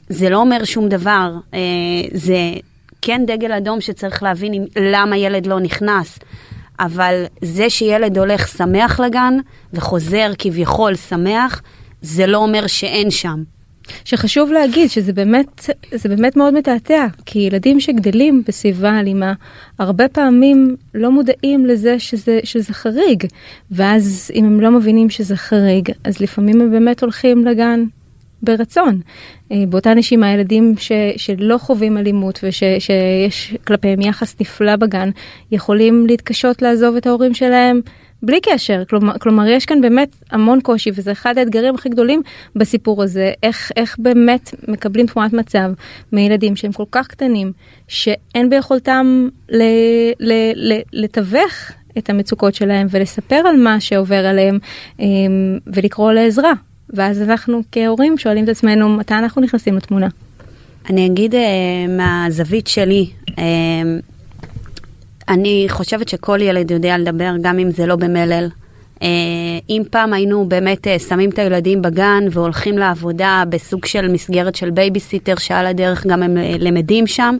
[0.09, 1.31] זה לא אומר שום דבר.
[1.53, 1.59] אה,
[2.13, 2.37] זה
[3.01, 6.19] כן דגל אדום שצריך להבין למה ילד לא נכנס.
[6.79, 9.33] אבל זה שילד הולך שמח לגן
[9.73, 11.61] וחוזר כביכול שמח,
[12.01, 13.43] זה לא אומר שאין שם.
[14.05, 19.33] שחשוב להגיד שזה באמת, זה באמת מאוד מתעתע, כי ילדים שגדלים בסביבה אלימה,
[19.79, 23.23] הרבה פעמים לא מודעים לזה שזה, שזה חריג,
[23.71, 27.83] ואז אם הם לא מבינים שזה חריג, אז לפעמים הם באמת הולכים לגן
[28.43, 29.01] ברצון.
[29.51, 35.09] אה, באותה נשימה ילדים ש, שלא חווים אלימות ושיש כלפיהם יחס נפלא בגן,
[35.51, 37.81] יכולים להתקשות לעזוב את ההורים שלהם
[38.23, 42.21] בלי קשר, כלומר, כלומר יש כאן באמת המון קושי וזה אחד האתגרים הכי גדולים
[42.55, 45.71] בסיפור הזה, איך, איך באמת מקבלים תמונת מצב
[46.11, 47.51] מילדים שהם כל כך קטנים,
[47.87, 49.27] שאין ביכולתם
[50.93, 54.59] לתווך את המצוקות שלהם ולספר על מה שעובר עליהם
[54.99, 56.53] אמ, ולקרוא לעזרה.
[56.93, 60.07] ואז אנחנו כהורים שואלים את עצמנו מתי אנחנו נכנסים לתמונה.
[60.89, 61.37] אני אגיד אה,
[61.89, 63.33] מהזווית שלי, אה,
[65.31, 68.49] אני חושבת שכל ילד יודע לדבר, גם אם זה לא במלל.
[68.99, 69.03] אה,
[69.69, 74.69] אם פעם היינו באמת אה, שמים את הילדים בגן והולכים לעבודה בסוג של מסגרת של
[74.69, 77.35] בייביסיטר שעל הדרך גם הם למדים שם,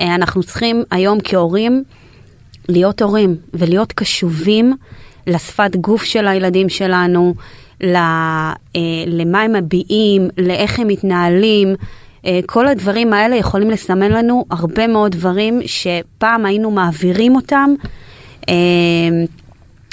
[0.00, 1.84] אנחנו צריכים היום כהורים
[2.68, 4.76] להיות הורים ולהיות קשובים
[5.26, 7.34] לשפת גוף של הילדים שלנו,
[7.80, 11.74] למה הם מביעים, לאיך הם מתנהלים.
[12.26, 17.70] אה, כל הדברים האלה יכולים לסמן לנו הרבה מאוד דברים שפעם היינו מעבירים אותם.
[18.48, 18.54] אה,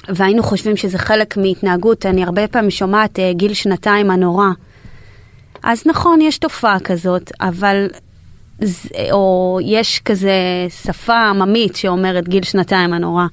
[0.10, 4.48] והיינו חושבים שזה חלק מהתנהגות, אני הרבה פעמים שומעת אה, גיל שנתיים הנורא.
[5.64, 7.88] אז נכון, יש תופעה כזאת, אבל,
[9.12, 10.32] או יש כזה
[10.84, 13.26] שפה עממית שאומרת גיל שנתיים הנורא.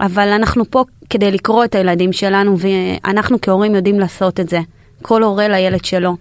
[0.00, 4.60] אבל אנחנו פה כדי לקרוא את הילדים שלנו, ואנחנו כהורים יודעים לעשות את זה.
[5.02, 6.16] כל הורה לילד שלו.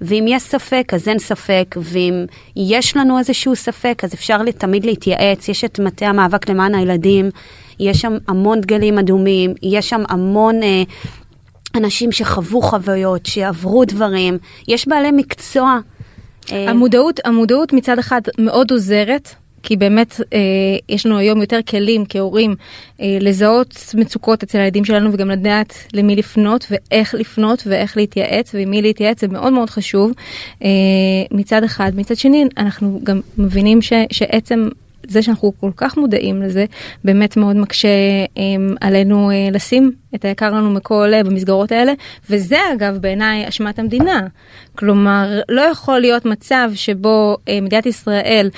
[0.00, 2.24] ואם יש ספק, אז אין ספק, ואם
[2.56, 5.48] יש לנו איזשהו ספק, אז אפשר תמיד להתייעץ.
[5.48, 7.30] יש את מטה המאבק למען הילדים,
[7.80, 10.82] יש שם המון דגלים אדומים, יש שם המון אה,
[11.74, 15.78] אנשים שחוו חוויות, שעברו דברים, יש בעלי מקצוע.
[16.52, 19.34] אה, המודעות, המודעות מצד אחד מאוד עוזרת.
[19.66, 20.38] כי באמת אה,
[20.88, 22.54] יש לנו היום יותר כלים כהורים
[23.00, 28.70] אה, לזהות מצוקות אצל הילדים שלנו וגם לדעת למי לפנות ואיך לפנות ואיך להתייעץ ועם
[28.70, 30.12] מי להתייעץ זה מאוד מאוד חשוב
[30.62, 30.68] אה,
[31.30, 31.92] מצד אחד.
[31.94, 34.68] מצד שני אנחנו גם מבינים ש, שעצם
[35.08, 36.64] זה שאנחנו כל כך מודעים לזה
[37.04, 37.88] באמת מאוד מקשה
[38.34, 38.40] um,
[38.80, 41.92] עלינו uh, לשים את היקר לנו מכל uh, במסגרות האלה
[42.30, 44.26] וזה אגב בעיניי אשמת המדינה.
[44.78, 48.50] כלומר לא יכול להיות מצב שבו uh, מדינת ישראל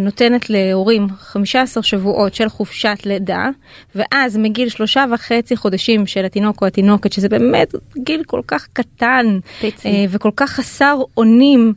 [0.00, 3.48] נותנת להורים 15 שבועות של חופשת לידה
[3.94, 9.38] ואז מגיל שלושה וחצי חודשים של התינוק או התינוקת שזה באמת גיל כל כך קטן
[9.62, 9.64] uh,
[10.08, 11.72] וכל כך חסר אונים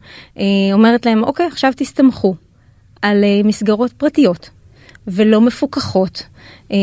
[0.73, 2.35] אומרת להם אוקיי עכשיו תסתמכו.
[3.01, 4.49] על אה, מסגרות פרטיות
[5.07, 6.23] ולא מפוקחות,
[6.71, 6.77] אה,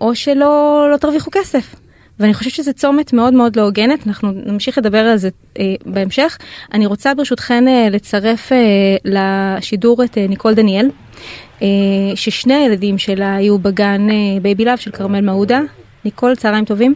[0.00, 1.74] או שלא לא תרוויחו כסף.
[2.20, 5.28] ואני חושבת שזה צומת מאוד מאוד לא הוגנת, אנחנו נמשיך לדבר על זה
[5.58, 6.38] אה, בהמשך.
[6.72, 8.58] אני רוצה ברשותכן אה, לצרף אה,
[9.04, 10.90] לשידור את אה, ניקול דניאל,
[11.62, 11.66] אה,
[12.14, 15.60] ששני הילדים שלה היו בגן אה, Baby Love של כרמל מעודה.
[16.04, 16.94] ניקול, צהריים טובים.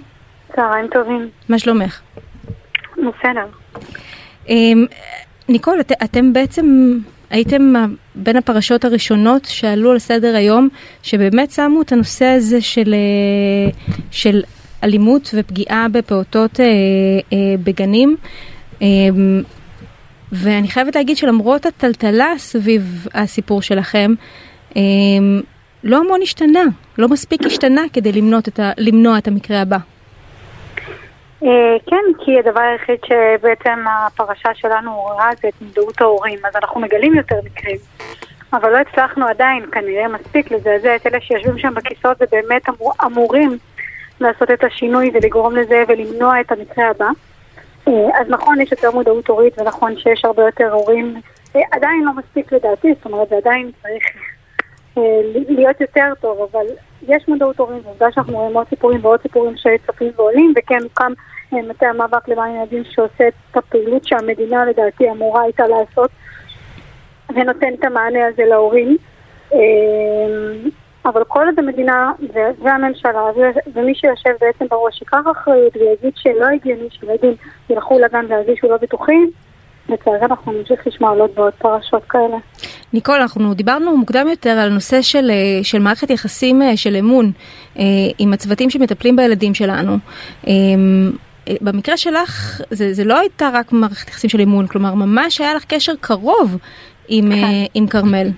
[0.57, 1.29] צהריים טובים.
[1.49, 2.01] מה שלומך?
[2.93, 3.47] בסדר.
[4.49, 4.73] אה,
[5.49, 6.99] ניקול, את, אתם בעצם
[7.31, 7.73] הייתם
[8.15, 10.69] בין הפרשות הראשונות שעלו על סדר היום,
[11.03, 13.73] שבאמת שמו את הנושא הזה של, אה,
[14.11, 14.43] של
[14.85, 16.65] אלימות ופגיעה בפעוטות אה,
[17.33, 18.17] אה, בגנים.
[18.83, 18.87] אה,
[20.33, 24.15] ואני חייבת להגיד שלמרות הטלטלה סביב הסיפור שלכם,
[24.77, 24.83] אה,
[25.85, 26.65] לא המון השתנה,
[26.99, 28.13] לא מספיק השתנה כדי
[28.49, 29.79] את, ה, למנוע את המקרה הבא.
[31.45, 36.81] אה, כן, כי הדבר היחיד שבעצם הפרשה שלנו עוררה זה את מודעות ההורים, אז אנחנו
[36.81, 37.77] מגלים יותר מקרים.
[38.53, 43.59] אבל לא הצלחנו עדיין, כנראה מספיק לזעזע את אלה שיושבים שם בכיסאות ובאמת אמור, אמורים
[44.21, 47.09] לעשות את השינוי ולגרום לזה ולמנוע את המקרה הבא.
[47.89, 51.21] אה, אז נכון, יש יותר מודעות הורית ונכון שיש הרבה יותר הורים,
[51.57, 54.05] אה, עדיין לא מספיק לדעתי, זאת אומרת, זה עדיין צריך
[55.49, 56.67] להיות יותר טוב, אבל
[57.09, 61.13] יש מודעות הורים, ועובדה שאנחנו רואים עוד סיפורים ועוד סיפורים שצפים ועולים, וכן הוקם
[61.63, 66.11] מטה המאבק למען ילדים שעושה את הפעילות שהמדינה לדעתי אמורה הייתה לעשות
[67.35, 68.97] ונותן את המענה הזה להורים.
[69.53, 70.71] אמ,
[71.07, 72.13] אבל כל עוד המדינה
[72.63, 73.23] והממשלה
[73.75, 77.35] ומי שיושב בעצם בראש ייקח אחריות ויגיד שלא הגיוני שילדים
[77.71, 79.31] ילכו לגן וירגישו לא בטוחים,
[79.89, 82.37] לצערי אנחנו נמשיך לשמוע עוד ועוד פרשות כאלה.
[82.93, 87.33] ניקול, אנחנו דיברנו מוקדם יותר על נושא של, אה, של מערכת יחסים אה, של אמון
[87.79, 87.85] אה,
[88.19, 89.97] עם הצוותים שמטפלים בילדים שלנו.
[91.61, 95.65] במקרה שלך זה, זה לא הייתה רק מערכת יחסים של אמון, כלומר ממש היה לך
[95.65, 96.57] קשר קרוב
[97.09, 97.47] עם, כן.
[97.75, 98.29] עם כרמל.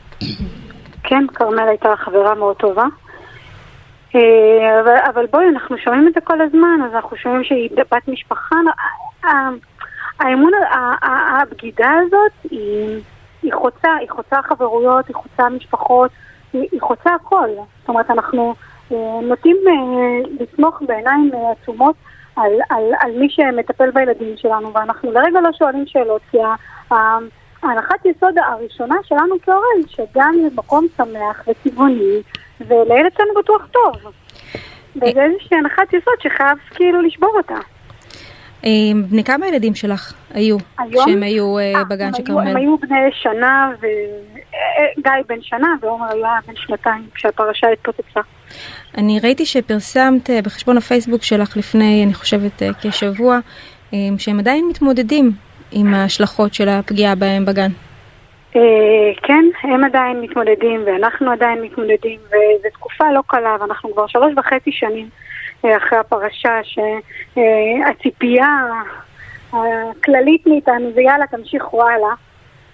[1.03, 2.85] כן, כרמל הייתה חברה מאוד טובה.
[4.15, 8.57] אבל, אבל בואי, אנחנו שומעים את זה כל הזמן, אז אנחנו שומעים שהיא בת משפחה.
[10.21, 10.53] האמון,
[11.03, 13.01] הבגידה הזאת היא,
[13.43, 16.11] היא חוצה, היא חוצה חברויות, היא חוצה משפחות,
[16.53, 17.49] היא, היא חוצה הכל.
[17.81, 18.55] זאת אומרת, אנחנו
[18.93, 21.97] אה, נוטים אה, לסמוך בעיניים אה, עצומות
[22.37, 26.39] על, על, על מי שמטפל בילדים שלנו, ואנחנו לרגע לא שואלים שאלות, כי
[27.63, 32.23] ההנחת יסוד הראשונה שלנו כהורה היא שגם מקום שמח וצבעוני,
[32.61, 34.13] ולילד שלנו בטוח טוב.
[34.97, 37.59] וזה איזושהי הנחת יסוד שחייב כאילו לשבור אותה.
[38.65, 38.71] אה,
[39.11, 41.05] בני כמה ילדים שלך היו היום?
[41.09, 42.49] שהם היו אה, אה בגן של כרמל?
[42.49, 48.21] הם היו בני שנה, וגיא בן שנה ועומר היה בן שנתיים כשהפרשה התפוצצה.
[48.99, 53.39] אני ראיתי שפרסמת בחשבון הפייסבוק שלך לפני, אני חושבת, כשבוע,
[54.19, 55.33] שהם עדיין מתמודדים
[55.73, 57.71] עם ההשלכות של הפגיעה בהם בגן.
[59.23, 64.73] כן, הם עדיין מתמודדים ואנחנו עדיין מתמודדים וזו תקופה לא קלה ואנחנו כבר שלוש וחצי
[64.73, 65.09] שנים
[65.65, 68.49] אחרי הפרשה, שהציפייה
[69.53, 72.15] הכללית מאיתנו זה יאללה, תמשיכו הלאה.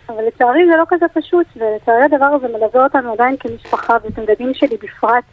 [0.09, 4.55] אבל לצערי זה לא כזה פשוט, ולצערי הדבר הזה מלווה אותנו עדיין כמשפחה, ואת הילדים
[4.55, 5.25] שלי בפרט,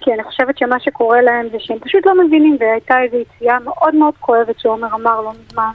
[0.00, 3.94] כי אני חושבת שמה שקורה להם זה שהם פשוט לא מבינים, והייתה איזו יציאה מאוד
[3.94, 5.70] מאוד כואבת שעומר אמר לא מזמן,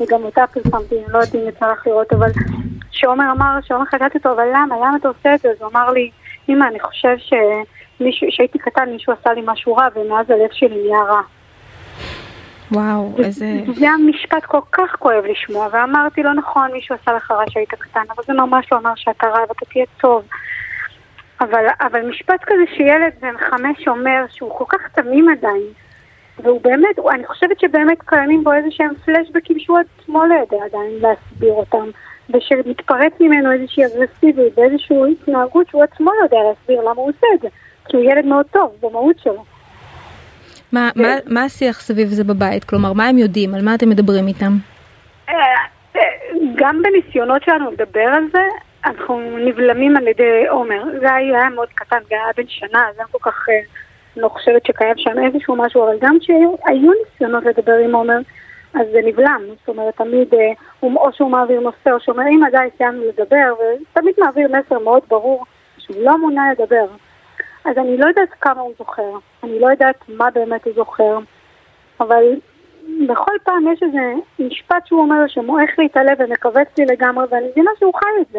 [0.00, 2.30] וגם אותה פרסמתי, אני לא יודעת אם יצא לך לראות, אבל
[2.90, 5.48] שעומר אמר, שעומר חגגתי אותו, אבל למה, למה אתה עושה את זה?
[5.48, 6.10] אז הוא אמר לי,
[6.48, 7.32] אמא, אני חושב ש...
[8.28, 11.20] כשהייתי קטן מישהו עשה לי משהו רע ומאז הלב שלי נהיה רע.
[12.72, 13.46] וואו, איזה...
[13.74, 17.70] זה היה משפט כל כך כואב לשמוע, ואמרתי לו, נכון, מישהו עשה לך רע שהיית
[17.70, 20.22] קטן, אבל זה ממש לא אמר שאתה רע ואתה תהיה טוב.
[21.40, 25.72] אבל, אבל משפט כזה שילד בן חמש אומר שהוא כל כך תמים עדיין,
[26.42, 30.90] והוא באמת, אני חושבת שבאמת קיימים בו איזה שהם פלשבקים שהוא עצמו לא יודע עדיין
[31.00, 31.90] להסביר אותם,
[32.30, 37.40] ושמתפרץ ממנו איזושהי אגרסיביות ואיזושהי התנהגות שהוא עצמו לא יודע להסביר למה הוא עושה את
[37.40, 37.48] זה,
[37.88, 39.44] כי הוא ילד מאוד טוב במהות שלו.
[40.72, 42.64] מה, מה, מה השיח סביב זה בבית?
[42.64, 43.54] כלומר, מה הם יודעים?
[43.54, 44.52] על מה אתם מדברים איתם?
[45.28, 45.34] אה,
[45.96, 46.02] אה,
[46.56, 48.42] גם בניסיונות שלנו לדבר על זה,
[48.84, 50.82] אנחנו נבלמים על ידי עומר.
[51.00, 53.60] זה היה מאוד קטן, זה היה בן שנה, אז אני כל כך אה,
[54.16, 58.18] לא חושבת שקיים שם איזשהו משהו, אבל גם כשהיו ניסיונות לדבר עם עומר,
[58.74, 59.42] אז זה נבלם.
[59.60, 60.34] זאת אומרת, תמיד,
[60.82, 65.44] או שהוא מעביר נושא, או שאומר, אם עדיין סיימנו לדבר, ותמיד מעביר מסר מאוד ברור
[65.78, 66.86] שהוא לא מונע לדבר.
[67.64, 69.12] אז אני לא יודעת כמה הוא זוכר,
[69.44, 71.18] אני לא יודעת מה באמת הוא זוכר,
[72.00, 72.24] אבל
[73.08, 77.94] בכל פעם יש איזה משפט שהוא אומר שמועך הלב ומכווץ לי לגמרי, ואני מבינה שהוא
[77.94, 78.38] חי את זה.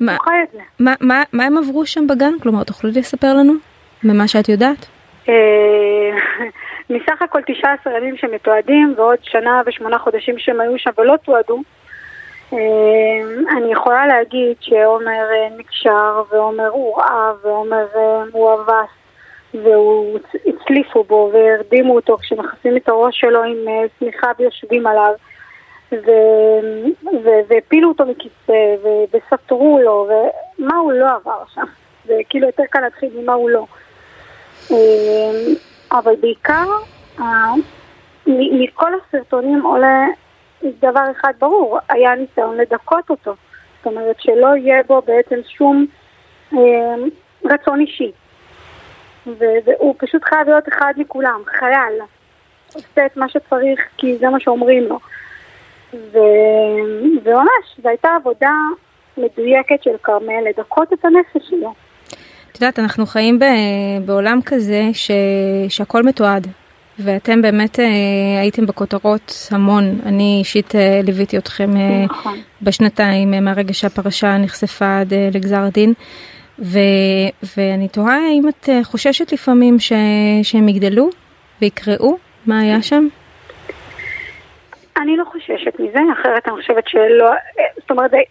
[0.00, 2.32] מה, הם עברו שם בגן?
[2.42, 3.52] כלומר, תוכלי לספר לנו
[4.04, 4.86] ממה שאת יודעת?
[5.28, 5.34] אה,
[6.90, 11.62] מסך הכל 19 ימים שמתועדים ועוד שנה ושמונה חודשים שהם היו שם ולא תועדו.
[12.52, 18.90] אמ, אני יכולה להגיד שעומר אה, נקשר, ועומר הורעב, ועומר אה, מואבס,
[19.54, 25.12] והוא הצליפו בו והרדימו אותו כשמכסים את הראש שלו עם אה, שמיכה ויושבים עליו.
[27.48, 28.76] והפילו אותו מכיסא,
[29.12, 30.08] וסתרו לו,
[30.58, 31.64] ומה הוא לא עבר שם.
[32.04, 33.66] זה כאילו יותר קל להתחיל ממה הוא לא.
[34.70, 35.54] אמ,
[35.92, 36.66] אבל בעיקר,
[38.26, 40.06] מכל הסרטונים עולה
[40.62, 43.34] דבר אחד ברור, היה ניסיון לדכות אותו.
[43.76, 45.86] זאת אומרת שלא יהיה בו בעצם שום
[46.52, 46.94] אה,
[47.44, 48.12] רצון אישי.
[49.26, 52.00] והוא פשוט חייב להיות אחד מכולם, חייל.
[52.74, 54.98] עושה את מה שצריך כי זה מה שאומרים לו.
[55.94, 56.18] ו...
[57.24, 58.52] וממש, זו הייתה עבודה
[59.16, 61.74] מדויקת של כרמל לדכות את הנפש שלו.
[62.52, 63.44] את יודעת, אנחנו חיים ב...
[64.06, 65.10] בעולם כזה ש...
[65.68, 66.46] שהכל מתועד.
[66.98, 67.84] ואתם באמת אה,
[68.40, 72.38] הייתם בכותרות המון, אני אישית אה, ליוויתי אתכם אה, נכון.
[72.62, 75.92] בשנתיים אה, מהרגע שהפרשה נחשפה עד אה, לגזר הדין.
[76.58, 76.78] ו,
[77.56, 79.92] ואני תוהה האם את אה, חוששת לפעמים ש,
[80.42, 81.10] שהם יגדלו
[81.62, 83.08] ויקראו מה היה שם?
[84.96, 88.22] אני לא חוששת מזה, אחרת אני חושבת שלא, אה, זאת אומרת, די,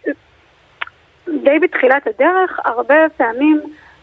[1.44, 3.60] די בתחילת הדרך, הרבה פעמים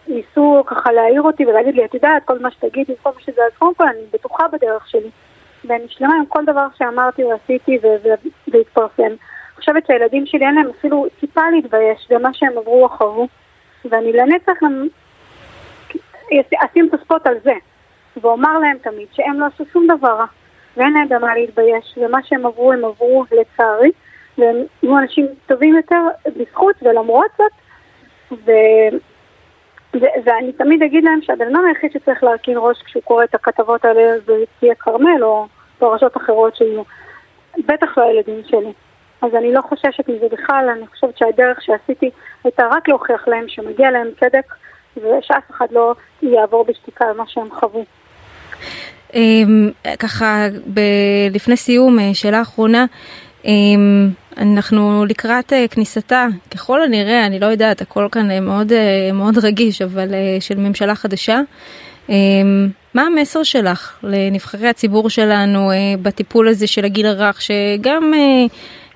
[0.07, 3.57] ניסו ככה להעיר אותי ולהגיד לי, את יודעת, כל מה שתגידי, כל מה שזה, אז
[3.59, 5.09] קודם כל אני בטוחה בדרך שלי.
[5.65, 7.79] ואני שלמה עם כל דבר שאמרתי ועשיתי
[8.47, 9.03] והתפרסם.
[9.03, 9.15] אני
[9.55, 13.27] חושבת שהילדים שלי אין להם אפילו טיפה להתבייש במה שהם עברו או חוו.
[13.85, 14.87] ואני לנצח גם
[16.65, 17.53] אשים את הספוט על זה.
[18.21, 20.25] ואומר להם תמיד שהם לא עשו שום דבר רע.
[20.77, 21.97] ואין להם במה להתבייש.
[21.97, 23.91] ומה שהם עברו הם עברו לצערי.
[24.37, 26.01] והם היו אנשים טובים יותר
[26.35, 27.51] בזכות ולמרות זאת.
[28.31, 28.51] ו...
[29.93, 34.19] ואני תמיד אגיד להם שהבן אדם היחיד שצריך להרכין ראש כשהוא קורא את הכתבות האלה
[34.25, 35.47] זה תהיה כרמל או
[35.79, 36.83] פרשות אחרות שיהיו.
[37.65, 38.73] בטח לא הילדים שלי.
[39.21, 42.09] אז אני לא חוששת מזה בכלל, אני חושבת שהדרך שעשיתי
[42.43, 44.53] הייתה רק להוכיח להם שמגיע להם צדק
[44.97, 47.85] ושאף אחד לא יעבור בשתיקה על מה שהם חוו.
[49.13, 49.69] אמ,
[49.99, 50.47] ככה,
[51.31, 52.85] לפני סיום, אה, שאלה אחרונה.
[53.45, 58.71] אמ, אנחנו לקראת אה, כניסתה, ככל הנראה, אני לא יודעת, הכל כאן אה, מאוד,
[59.13, 60.07] מאוד רגיש, אבל
[60.39, 61.41] של ממשלה חדשה.
[62.09, 68.13] אמ, מה המסר שלך לנבחרי הציבור שלנו בטיפול הזה של הגיל הרך, שגם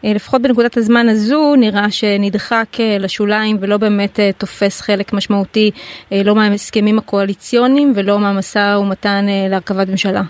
[0.04, 5.72] לפחות בנקודת הזמן הזו נראה שנדחק לשוליים ולא באמת תופס חלק משמעותי
[6.12, 10.22] לא מההסכמים הקואליציוניים ולא מהמשא ומתן להרכבת ממשלה?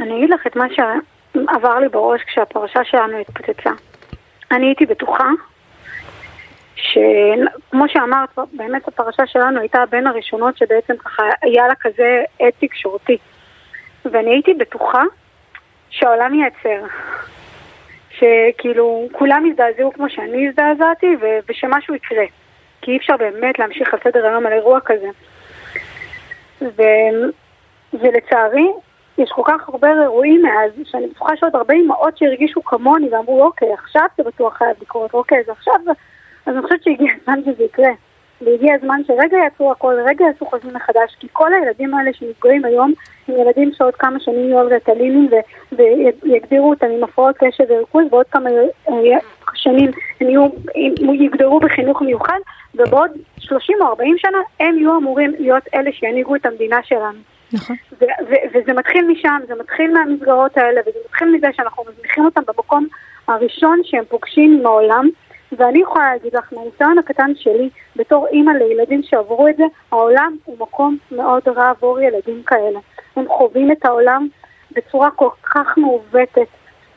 [0.00, 0.64] אני אגיד לך את מה
[1.48, 3.70] עבר לי בראש כשהפרשה שלנו התפוצצה.
[4.50, 5.28] אני הייתי בטוחה
[6.76, 13.16] שכמו שאמרת, באמת הפרשה שלנו הייתה בין הראשונות שבעצם ככה היה לה כזה עד תקשורתי.
[14.04, 15.02] ואני הייתי בטוחה
[15.90, 16.86] שהעולם ייעצר.
[18.22, 22.24] שכאילו כולם יזדעזעו כמו שאני הזדעזעתי ו- ושמשהו יקרה.
[22.82, 25.08] כי אי אפשר באמת להמשיך על סדר היום על אירוע כזה.
[26.62, 27.30] ו-
[27.92, 28.68] ולצערי,
[29.18, 33.72] יש כל כך הרבה אירועים מאז, שאני בטוחה שעוד הרבה אמהות שהרגישו כמוני ואמרו, אוקיי,
[33.72, 35.74] עכשיו זה בטוח חייב לקרות, אוקיי, אז עכשיו.
[36.46, 37.90] אז אני חושבת שהגיע הזמן שזה יקרה.
[38.44, 42.92] והגיע הזמן שרגע יעצרו הכל, רגע יעשו חושבים מחדש, כי כל הילדים האלה שנפגעים היום
[43.28, 45.28] הם ילדים שעוד כמה שנים יהיו על רטלינים
[46.22, 48.50] ויגדירו אותם עם הפרעות קשב וריכוז, ועוד כמה
[48.88, 48.94] אה,
[49.54, 50.46] שנים הם יהיו,
[51.14, 52.38] יגדרו בחינוך מיוחד,
[52.74, 57.18] ובעוד 30 או 40 שנה הם יהיו אמורים להיות אלה שינהיגו את המדינה שלנו.
[57.52, 57.76] נכון.
[58.54, 62.86] וזה מתחיל משם, זה מתחיל מהמסגרות האלה, וזה מתחיל מזה שאנחנו מזניחים אותם במקום
[63.28, 65.08] הראשון שהם פוגשים עם העולם.
[65.58, 70.56] ואני יכולה להגיד לך, מהניסיון הקטן שלי, בתור אימא לילדים שעברו את זה, העולם הוא
[70.58, 72.78] מקום מאוד רע עבור ילדים כאלה.
[73.16, 74.28] הם חווים את העולם
[74.70, 76.48] בצורה כל כך מעוותת,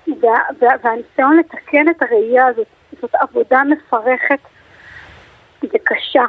[0.07, 2.67] וה, וה, והניסיון לתקן את הראייה הזאת,
[3.01, 4.39] זאת עבודה מפרכת
[5.63, 6.25] וקשה.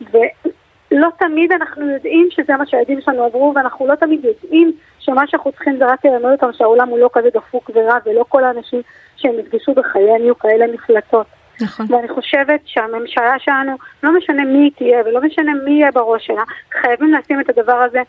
[0.00, 5.52] ולא תמיד אנחנו יודעים שזה מה שהילדים שלנו עברו, ואנחנו לא תמיד יודעים שמה שאנחנו
[5.52, 8.82] צריכים זה רק ללמד אותם שהעולם הוא לא כזה דפוק ורע, ולא כל האנשים
[9.16, 11.26] שהם יפגשו בחייהם יהיו כאלה נפלטות.
[11.60, 11.86] נכון.
[11.88, 16.42] ואני חושבת שהממשלה שלנו, לא משנה מי היא תהיה ולא משנה מי יהיה בראש שלה,
[16.80, 18.02] חייבים לשים את הדבר הזה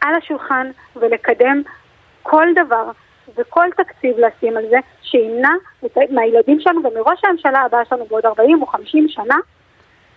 [0.00, 1.62] על השולחן ולקדם
[2.22, 2.90] כל דבר
[3.38, 5.50] וכל תקציב לשים על זה, שימנע
[6.10, 9.36] מהילדים שלנו ומראש הממשלה הבאה שלנו בעוד 40 או 50 שנה,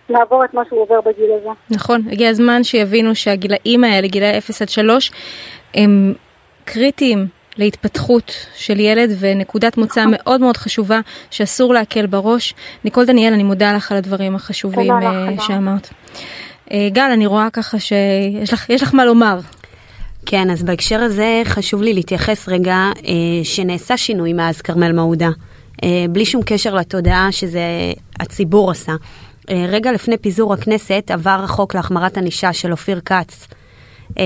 [0.08, 1.48] לעבור את מה שהוא עובר בגיל הזה.
[1.70, 5.10] נכון, הגיע הזמן שיבינו שהגילאים האלה, גילאי 0 עד 3,
[5.74, 6.14] הם
[6.64, 7.26] קריטיים
[7.58, 10.14] להתפתחות של ילד ונקודת מוצא נכון.
[10.16, 12.54] מאוד מאוד חשובה שאסור להקל בראש.
[12.84, 15.88] ניקול דניאל, אני מודה לך על הדברים החשובים uh, שאמרת.
[16.68, 19.38] Uh, גל, אני רואה ככה שיש לך, לך מה לומר.
[20.26, 23.02] כן, אז בהקשר הזה חשוב לי להתייחס רגע uh,
[23.44, 25.30] שנעשה שינוי מאז כרמל מעודה.
[25.76, 27.62] uh, בלי שום קשר לתודעה שזה
[28.20, 28.92] הציבור עשה.
[28.92, 33.48] Uh, רגע לפני פיזור הכנסת עבר החוק להחמרת ענישה של אופיר כץ.
[34.18, 34.24] אה,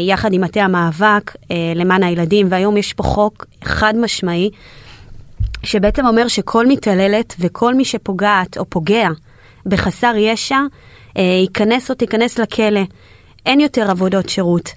[0.00, 4.50] יחד עם מטה המאבק אה, למען הילדים, והיום יש פה חוק חד משמעי,
[5.62, 9.08] שבעצם אומר שכל מתעללת וכל מי שפוגעת או פוגע
[9.66, 10.58] בחסר ישע,
[11.16, 12.80] אה, ייכנס או תיכנס לכלא.
[13.46, 14.70] אין יותר עבודות שירות.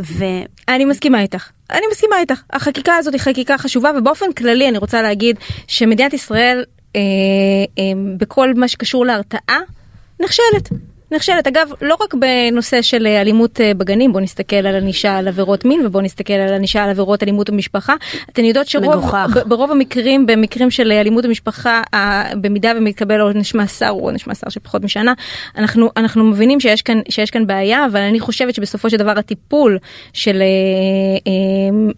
[0.00, 0.24] ו...
[0.68, 1.48] אני מסכימה איתך.
[1.70, 2.42] אני מסכימה איתך.
[2.50, 6.64] החקיקה הזאת היא חקיקה חשובה, ובאופן כללי אני רוצה להגיד שמדינת ישראל,
[6.96, 7.00] אה,
[7.78, 7.82] אה,
[8.16, 9.58] בכל מה שקשור להרתעה,
[10.20, 10.68] נכשלת.
[11.14, 11.46] נכשלת.
[11.46, 15.64] אגב, לא רק בנושא של אה, אלימות אה, בגנים, בוא נסתכל על ענישה על עבירות
[15.64, 17.94] מין ובוא נסתכל על ענישה על עבירות אלימות במשפחה.
[18.30, 21.82] אתן יודעות שברוב המקרים, במקרים של אה, אלימות במשפחה,
[22.40, 25.12] במידה ומתקבל עונש מאסר או עונש מאסר של פחות משנה,
[25.56, 29.78] אנחנו, אנחנו מבינים שיש כאן, שיש כאן בעיה, אבל אני חושבת שבסופו של דבר הטיפול
[30.12, 30.42] של,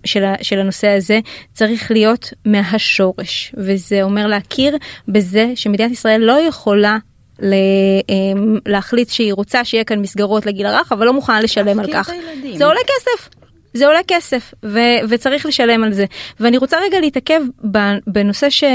[0.05, 1.21] של, של הנושא הזה
[1.53, 4.77] צריך להיות מהשורש, וזה אומר להכיר
[5.09, 7.16] בזה שמדינת ישראל לא יכולה אמ,
[8.67, 12.11] להחליט שהיא רוצה שיהיה כאן מסגרות לגיל הרך אבל לא מוכנה לשלם על כך.
[12.57, 13.29] זה עולה כסף.
[13.77, 16.05] זה עולה כסף ו- וצריך לשלם על זה
[16.41, 17.41] ואני רוצה רגע להתעכב
[18.07, 18.69] בנושא ש- אה,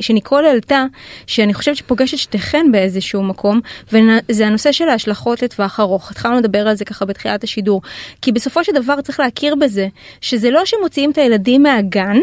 [0.00, 0.84] שניקול העלתה
[1.26, 3.60] שאני חושבת שפוגשת שתיכן באיזשהו מקום
[3.92, 7.82] וזה הנושא של ההשלכות לטווח ארוך התחלנו לדבר על זה ככה בתחילת השידור
[8.22, 9.88] כי בסופו של דבר צריך להכיר בזה
[10.20, 12.18] שזה לא שמוציאים את הילדים מהגן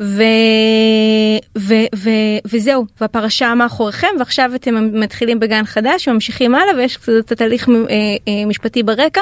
[0.00, 0.22] ו...
[1.58, 1.74] ו...
[1.94, 2.10] ו...
[2.44, 7.74] וזהו, והפרשה מאחוריכם, ועכשיו אתם מתחילים בגן חדש וממשיכים הלאה ויש קצת תהליך אה,
[8.28, 9.20] אה, משפטי ברקע.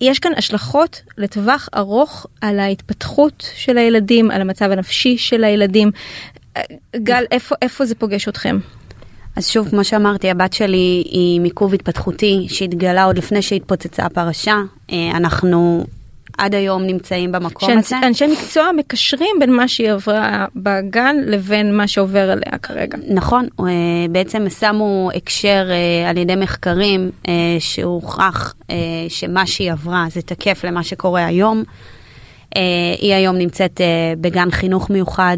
[0.00, 5.90] יש כאן השלכות לטווח ארוך על ההתפתחות של הילדים, על המצב הנפשי של הילדים.
[6.96, 8.58] גל, איפה, איפה זה פוגש אתכם?
[9.36, 14.56] אז שוב, כמו שאמרתי, הבת שלי היא מיקוב התפתחותי שהתגלה עוד לפני שהתפוצצה הפרשה.
[14.92, 15.86] אה, אנחנו
[16.38, 17.88] עד היום נמצאים במקום שאנ, הזה.
[17.88, 22.98] שאנשי מקצוע מקשרים בין מה שהיא עברה בגן לבין מה שעובר עליה כרגע.
[23.08, 23.64] נכון, אה,
[24.10, 28.54] בעצם שמו הקשר אה, על ידי מחקרים אה, שהוכח
[29.08, 31.62] שמה שהיא עברה זה תקף למה שקורה היום.
[33.00, 33.80] היא היום נמצאת
[34.20, 35.36] בגן חינוך מיוחד,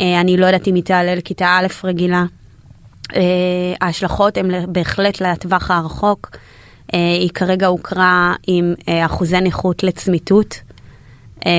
[0.00, 2.24] אני לא יודעת אם היא תעלה לכיתה א' רגילה.
[3.80, 6.30] ההשלכות הן בהחלט לטווח הרחוק.
[6.94, 10.60] אה, היא כרגע הוכרה עם אה, אחוזי נכות לצמיתות,
[11.46, 11.52] אה,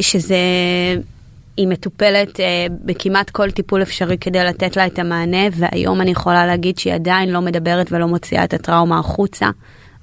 [0.00, 0.36] שזה,
[1.56, 2.40] היא מטופלת
[2.84, 7.28] בכמעט כל טיפול אפשרי כדי לתת לה את המענה, והיום אני יכולה להגיד שהיא עדיין
[7.28, 9.50] לא מדברת ולא מוציאה את הטראומה החוצה.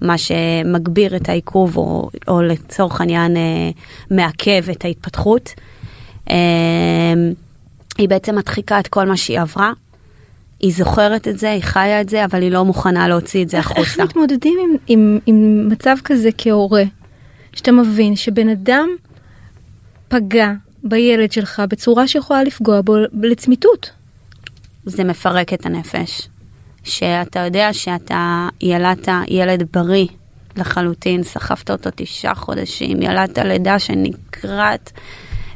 [0.02, 3.38] מה שמגביר את העיכוב או, או לצורך העניין
[4.12, 5.54] מעכב את ההתפתחות.
[7.98, 9.72] היא בעצם מדחיקה את כל מה שהיא עברה,
[10.60, 13.60] היא זוכרת את זה, היא חיה את זה, אבל היא לא מוכנה להוציא את זה
[13.60, 13.82] החוצה.
[13.82, 16.84] איך מתמודדים עם, עם, עם מצב כזה כהורה,
[17.54, 18.90] שאתה מבין שבן אדם
[20.08, 20.52] פגע
[20.84, 23.92] בילד שלך בצורה שיכולה לפגוע בו לצמיתות?
[24.86, 26.30] זה מפרק את הנפש.
[26.84, 30.08] שאתה יודע שאתה ילדת ילד בריא
[30.56, 34.92] לחלוטין, סחבת אותו תשעה חודשים, ילדת לידה שנקראת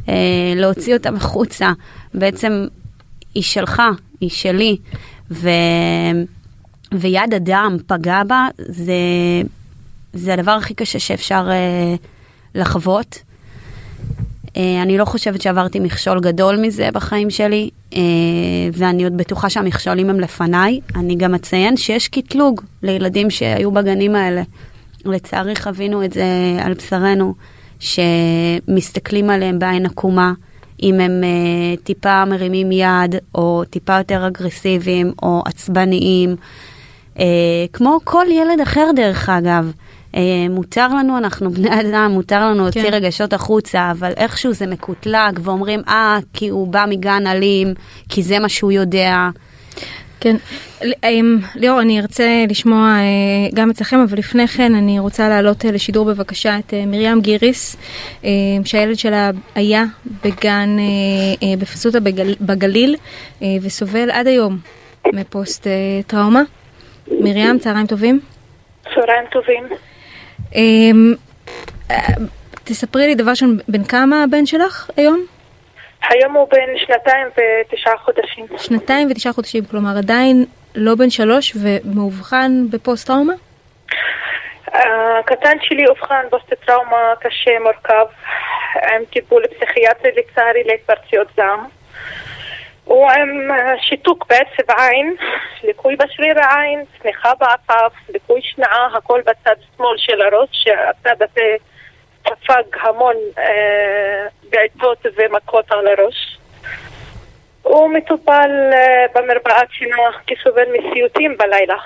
[0.09, 0.13] אה,
[0.55, 1.71] להוציא אותה מחוצה.
[2.13, 2.67] בעצם
[3.35, 3.81] היא שלך,
[4.21, 4.77] היא שלי,
[5.31, 5.49] ו...
[6.91, 8.93] ויד אדם פגע בה, זה,
[10.13, 11.99] זה הדבר הכי קשה שאפשר uh,
[12.55, 13.23] לחוות.
[14.47, 17.95] Uh, אני לא חושבת שעברתי מכשול גדול מזה בחיים שלי, uh,
[18.73, 20.79] ואני עוד בטוחה שהמכשולים הם לפניי.
[20.95, 24.41] אני גם אציין שיש קטלוג לילדים שהיו בגנים האלה.
[25.05, 26.25] לצערי חווינו את זה
[26.61, 27.33] על בשרנו,
[27.79, 30.33] שמסתכלים עליהם בעין עקומה.
[30.83, 36.35] אם הם uh, טיפה מרימים יד, או טיפה יותר אגרסיביים, או עצבניים,
[37.19, 37.25] אה,
[37.73, 39.71] כמו כל ילד אחר דרך אגב.
[40.15, 42.93] אה, מותר לנו, אנחנו בני אדם, מותר לנו להוציא כן.
[42.93, 47.73] רגשות החוצה, אבל איכשהו זה מקוטלג ואומרים, אה, כי הוא בא מגן אלים,
[48.09, 49.29] כי זה מה שהוא יודע.
[50.21, 50.35] כן.
[51.55, 56.05] ליאור, אני ארצה לשמוע אה, גם אצלכם, אבל לפני כן אני רוצה להעלות אה, לשידור
[56.05, 57.75] בבקשה את אה, מרים גיריס,
[58.65, 59.83] שהילד שלה היה
[60.25, 60.77] בגן
[61.59, 62.95] בפסוטה בגל- בגליל,
[63.61, 64.57] וסובל עד היום
[65.13, 65.67] מפוסט
[66.07, 66.41] טראומה.
[67.07, 68.19] מרים, צהריים טובים.
[68.83, 69.63] צהריים טובים.
[72.63, 75.25] תספרי לי דבר ראשון, בן כמה הבן שלך היום?
[76.09, 78.45] היום הוא בן שנתיים ותשעה חודשים.
[78.57, 80.45] שנתיים ותשעה חודשים, כלומר עדיין
[80.75, 83.33] לא בן שלוש ומאובחן בפוסט טראומה?
[85.19, 88.05] הקטן שלי אובחן פוסט-טראומה קשה, מורכב,
[88.75, 91.65] עם טיפול פסיכיאטרי לצערי להתפרצויות זעם.
[92.85, 95.15] הוא עם אה, שיתוק בעצב עין,
[95.63, 101.55] ליקוי בשריר העין, צניחה באף, ליקוי שמיעה, הכל בצד שמאל של הראש, שהצד הזה
[102.21, 106.37] ספג המון אה, בעיטות ומכות על הראש.
[107.61, 109.97] הוא מטופל אה, במרפאת שינה
[110.27, 111.77] כסובל מסיוטים בלילה.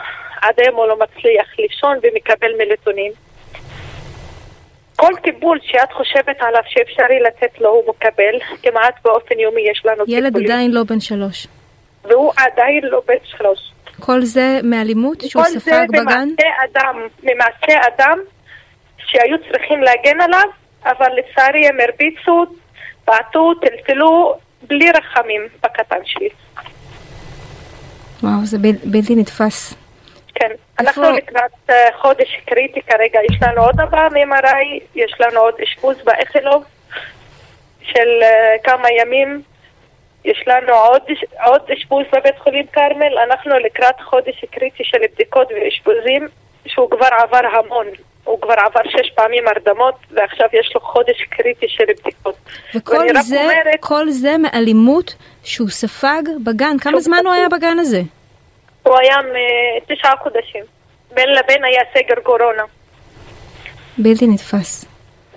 [0.42, 3.12] עד היום הוא לא מצליח לישון ומקבל מלטונין.
[4.96, 10.04] כל טיפול שאת חושבת עליו שאפשרי לתת לו הוא מקבל, כמעט באופן יומי יש לנו
[10.08, 10.52] ילד טיפולים.
[10.52, 11.48] עדיין לא בן שלוש.
[12.04, 13.72] והוא עדיין לא בן שלוש.
[14.00, 16.30] כל זה מאלימות שהוא כל זה ספג בגן?
[16.30, 18.20] ממעשה אדם, ממעשה אדם
[19.16, 20.47] שהיו צריכים להגן עליו,
[20.86, 22.45] אבל לצערי הם הרביצו,
[23.07, 26.30] בעטו, טלטלו, בלי רחמים בקטן שלי.
[28.24, 29.74] וואו, זה בל- בלתי נתפס.
[30.36, 35.39] כן, איפה- אנחנו לקראת אה, חודש קריטי כרגע, יש לנו עוד דבר מ-MRI, יש לנו
[35.39, 36.63] עוד אשפוז באיכילוב
[37.82, 39.41] של אה, כמה ימים,
[40.26, 41.01] יש לנו עוד,
[41.45, 46.28] עוד אשפוז בבית חולים כרמל, אנחנו לקראת חודש קריטי של בדיקות ואשפוזים,
[46.68, 47.88] שהוא כבר עבר המון,
[48.26, 52.36] הוא כבר עבר שש פעמים הרדמות, ועכשיו יש לו חודש קריטי של בדיקות.
[52.76, 56.78] וכל זה, אומרת- כל זה מאלימות שהוא ספג בגן.
[56.82, 57.39] כמה זמן הוא ספג.
[57.39, 58.01] היה בגן הזה?
[58.84, 59.15] הוא היה
[59.89, 60.63] מתשעה חודשים,
[61.13, 62.63] בין לבין היה סגר קורונה,
[63.97, 64.86] בלתי נתפס.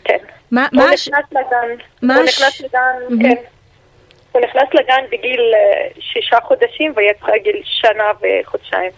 [0.04, 0.16] כן.
[0.50, 1.68] מה, הוא מה, נכנס לגן,
[2.02, 3.22] מה הוא הש- נכנס לגן, מהמם.
[3.22, 3.42] כן.
[4.32, 8.90] הוא נכנס לגן בגיל אה, שישה חודשים ויצא גיל שנה וחודשיים.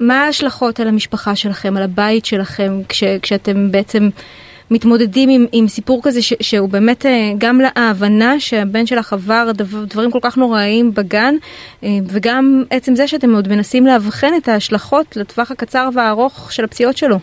[0.00, 4.08] מה ההשלכות על המשפחה שלכם, על הבית שלכם, כש, כשאתם בעצם
[4.70, 9.84] מתמודדים עם, עם סיפור כזה ש, שהוא באמת אה, גם להבנה שהבן שלך עבר דבר,
[9.84, 11.34] דברים כל כך נוראיים בגן,
[11.84, 16.96] אה, וגם עצם זה שאתם עוד מנסים לאבחן את ההשלכות לטווח הקצר והארוך של הפציעות
[16.96, 17.16] שלו.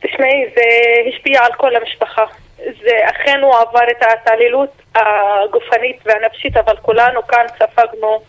[0.00, 0.62] תשמעי, זה
[1.08, 2.24] השפיע על כל המשפחה.
[2.56, 8.20] זה אכן הוא עבר את ההתעללות הגופנית והנפשית, אבל כולנו כאן ספגנו,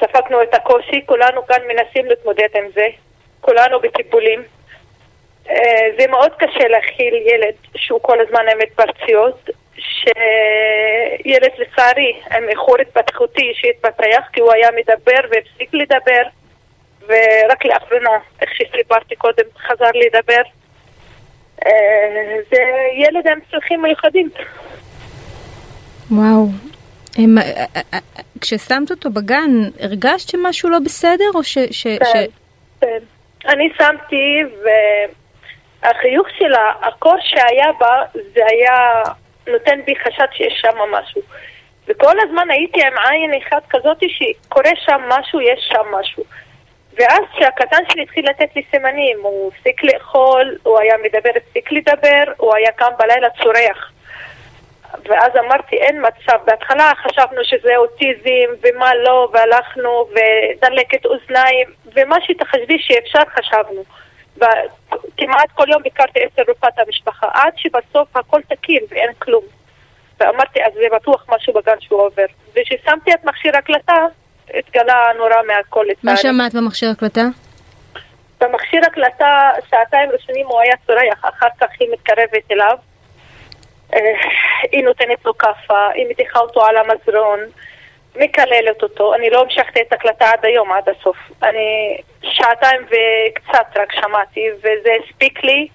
[0.00, 2.86] ספגנו את הקושי, כולנו כאן מנסים להתמודד עם זה,
[3.40, 4.42] כולנו בטיפולים.
[5.50, 12.76] אה, זה מאוד קשה להכיל ילד שהוא כל הזמן עם התפרצויות, שילד לצערי עם איחור
[12.80, 16.22] התפתחותי שהתפתח כי הוא היה מדבר והפסיק לדבר
[17.08, 20.42] ורק לאחרונה, איך שסיפרתי קודם, חזר לדבר.
[21.66, 22.62] אה, זה
[22.96, 24.30] ילד עם צרכים מיוחדים.
[26.10, 26.46] וואו.
[27.18, 27.98] הם, אה, אה, אה,
[28.40, 29.50] כששמת אותו בגן,
[29.80, 31.58] הרגשת שמשהו לא בסדר, או ש...
[31.58, 32.16] ש, ש...
[32.80, 32.98] כן.
[33.48, 34.42] אני שמתי,
[35.82, 39.02] והחיוך שלה, הקור שהיה בה, זה היה
[39.48, 41.22] נותן בי חשד שיש שם משהו.
[41.88, 46.24] וכל הזמן הייתי עם עין אחת כזאת שקורה שם משהו, יש שם משהו.
[46.98, 52.32] ואז כשהקטן שלי התחיל לתת לי סימנים, הוא הפסיק לאכול, הוא היה מדבר, הפסיק לדבר,
[52.36, 53.92] הוא היה קם בלילה צורח.
[55.04, 56.38] ואז אמרתי, אין מצב.
[56.44, 63.82] בהתחלה חשבנו שזה אוטיזם ומה לא, והלכנו ודלקת אוזניים, ומה שתחשבי שאפשר חשבנו.
[64.36, 69.44] וכמעט כל יום ביקרתי אצל רופאת המשפחה, עד שבסוף הכל תקין ואין כלום.
[70.20, 72.26] ואמרתי, אז זה בטוח משהו בגן שהוא עובר.
[72.54, 74.06] וכששמתי את מכשיר הקלטה,
[74.54, 76.16] התגלה נורא מהכל מה.
[76.16, 77.20] שמעת במכשיר הקלטה?
[78.40, 82.76] במכשיר הקלטה, שעתיים ראשונים הוא היה צורח, אחר כך היא מתקרבת אליו.
[83.94, 84.00] אה,
[84.72, 87.40] היא נותנת לו כאפה, היא מטיחה אותו על המזרון,
[88.16, 89.14] מקללת אותו.
[89.14, 91.16] אני לא המשכתי את הקלטה עד היום, עד הסוף.
[91.42, 95.68] אני שעתיים וקצת רק שמעתי, וזה הספיק לי,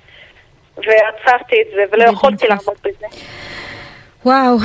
[0.78, 2.48] ועצרתי את זה, ולא יכולתי.
[2.48, 3.06] לעמוד בזה.
[4.26, 4.58] וואו,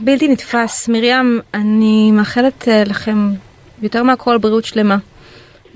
[0.00, 0.88] בלתי נתפס.
[0.88, 3.16] מרים, אני מאחלת אה, לכם
[3.82, 4.96] יותר מהכל בריאות שלמה.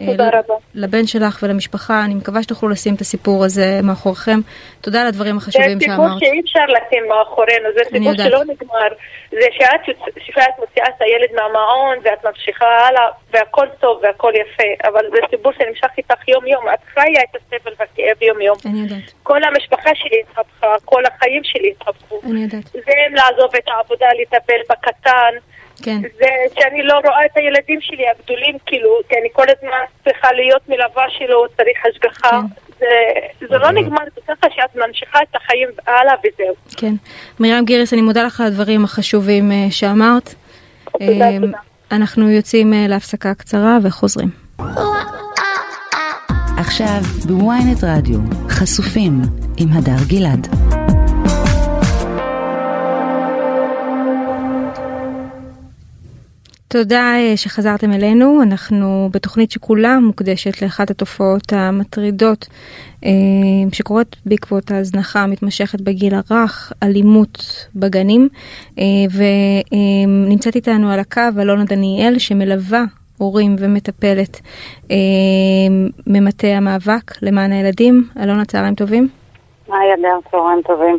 [0.07, 0.55] תודה רבה.
[0.75, 4.41] לבן שלך ולמשפחה, אני מקווה שתוכלו לשים את הסיפור הזה מאחוריכם.
[4.81, 5.99] תודה על הדברים החשובים זה שאמרת.
[5.99, 8.13] סיפור שאי אפשר לשים מאחורינו, זה סיפור.
[8.17, 8.89] שלא נגמר.
[9.31, 15.05] זה שאת, שאת מוציאה את הילד מהמעון ואת ממשיכה הלאה והכל טוב והכל יפה, אבל
[15.11, 18.57] זה סיפור שנמשך איתך יום יום, את חיה את הסבל והכאב יום יום.
[18.67, 22.21] אני יודעת, כל המשפחה שלי התהפכה, כל החיים שלי התהפכו.
[22.31, 25.35] אני יודעת, זה אם לעזוב את העבודה, לטפל בקטן,
[25.83, 26.01] כן.
[26.01, 30.69] זה שאני לא רואה את הילדים שלי הגדולים, כאילו, כי אני כל הזמן צריכה להיות
[30.69, 32.31] מלווה שלו, צריך השגחה.
[32.31, 32.69] כן.
[32.79, 32.87] זה,
[33.49, 36.55] זה לא נגמר, זה ככה שאת ממשיכה את החיים הלאה וזהו.
[36.77, 36.95] כן.
[37.41, 40.35] מרים גירס, אני מודה לך על הדברים החשובים אה, שאמרת.
[40.85, 41.59] תודה, אה, תודה.
[41.93, 44.29] אנחנו יוצאים אה, להפסקה קצרה וחוזרים.
[46.59, 48.19] עכשיו בוויינט רדיו,
[48.49, 49.13] חשופים
[49.57, 50.47] עם הדר גלעד.
[56.71, 62.47] תודה אה, שחזרתם אלינו, אנחנו בתוכנית שכולה מוקדשת לאחת התופעות המטרידות
[63.05, 63.11] אה,
[63.73, 68.29] שקורות בעקבות ההזנחה המתמשכת בגיל הרך, אלימות בגנים,
[68.79, 68.85] אה,
[69.17, 72.85] ונמצאת איתנו על הקו אלונה דניאל שמלווה
[73.19, 74.41] הורים ומטפלת
[76.07, 78.09] ממטה המאבק למען הילדים.
[78.23, 79.09] אלונה, צהריים טובים.
[79.69, 80.99] היי אדר, צהריים טובים.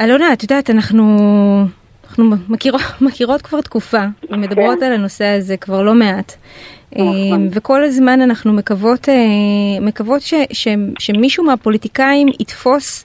[0.00, 1.16] אלונה, את יודעת, אנחנו,
[2.18, 4.84] אנחנו מכירות, מכירות כבר תקופה ומדברות כן.
[4.86, 6.32] על הנושא הזה כבר לא מעט.
[6.92, 7.06] נכון.
[7.06, 9.14] אה, וכל הזמן אנחנו מקוות, אה,
[9.80, 13.04] מקוות ש, ש, שמישהו מהפוליטיקאים יתפוס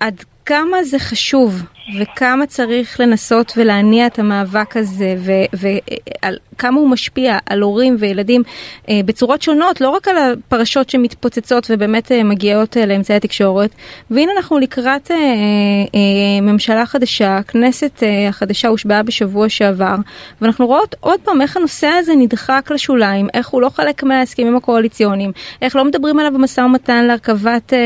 [0.00, 1.62] עד כמה זה חשוב
[1.94, 5.16] וכמה צריך לנסות ולהניע את המאבק הזה
[5.52, 8.42] ועל כמה הוא משפיע על הורים וילדים
[8.88, 13.70] אה, בצורות שונות, לא רק על הפרשות שמתפוצצות ובאמת אה, מגיעות אה, לאמצעי התקשורת.
[14.10, 19.94] והנה אנחנו לקראת אה, אה, ממשלה חדשה, הכנסת אה, החדשה הושבעה בשבוע שעבר,
[20.40, 25.32] ואנחנו רואות עוד פעם איך הנושא הזה נדחק לשוליים, איך הוא לא חלק מההסכמים הקואליציוניים,
[25.62, 27.78] איך לא מדברים עליו במשא ומתן להרכבת אה,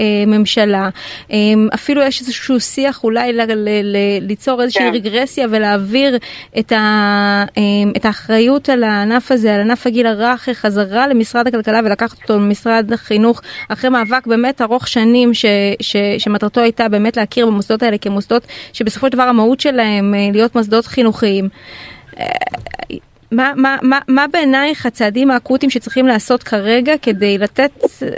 [0.00, 0.88] אה, ממשלה.
[1.32, 1.36] אה,
[1.74, 3.32] אפילו יש איזשהו שיח אולי
[4.20, 4.94] ליצור איזושהי כן.
[4.94, 6.18] רגרסיה ולהעביר
[6.58, 6.76] את, ה,
[7.58, 7.62] אה,
[7.96, 12.92] את האחריות על הענף הזה, על ענף הגיל הרך, חזרה למשרד הכלכלה ולקחת אותו למשרד
[12.92, 15.44] החינוך, אחרי מאבק באמת ארוך שנים ש,
[15.80, 20.56] ש, שמטרתו הייתה באמת להכיר במוסדות האלה כמוסדות שבסופו של דבר המהות שלהם אה, להיות
[20.56, 21.48] מוסדות חינוכיים.
[22.18, 22.26] אה,
[23.32, 27.70] מה, מה, מה, מה בעינייך הצעדים האקוטיים שצריכים לעשות כרגע כדי לתת
[28.02, 28.08] אה,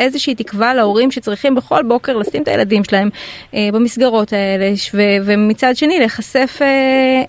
[0.00, 3.08] איזושהי תקווה להורים שצריכים בכל בוקר לשים את הילדים שלהם
[3.54, 6.66] אה, במסגרות האלה ו- ומצד שני להיחשף אה,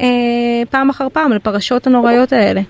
[0.02, 2.62] אה, פעם אחר פעם לפרשות הנוראיות האלה.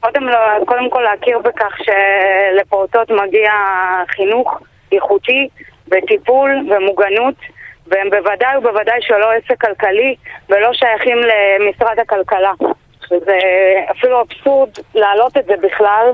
[0.00, 3.52] קודם, לא- קודם כל להכיר בכך שלפעוטות מגיע
[4.08, 4.58] חינוך
[4.92, 5.48] איכותי
[5.88, 7.34] וטיפול ומוגנות
[7.86, 10.14] והם בוודאי ובוודאי שלא עסק כלכלי
[10.48, 12.52] ולא שייכים למשרד הכלכלה.
[13.08, 13.38] שזה
[13.90, 16.10] אפילו אבסורד להעלות את זה בכלל.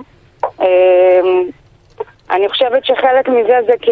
[2.32, 3.90] אני חושבת שחלק מזה זה כי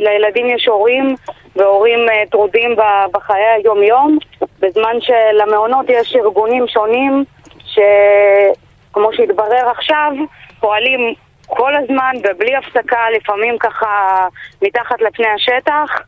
[0.00, 1.14] לילדים יש הורים,
[1.56, 2.76] והורים אה, טרודים
[3.12, 4.18] בחיי היום-יום,
[4.60, 7.24] בזמן שלמעונות יש ארגונים שונים,
[7.58, 10.12] שכמו שהתברר עכשיו,
[10.60, 11.14] פועלים
[11.46, 14.26] כל הזמן ובלי הפסקה, לפעמים ככה
[14.62, 16.02] מתחת לפני השטח,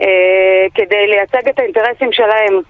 [0.00, 2.60] אה, כדי לייצג את האינטרסים שלהם.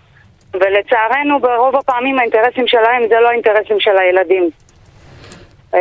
[0.54, 4.50] ולצערנו ברוב הפעמים האינטרסים שלהם זה לא האינטרסים של הילדים.
[5.74, 5.80] אה,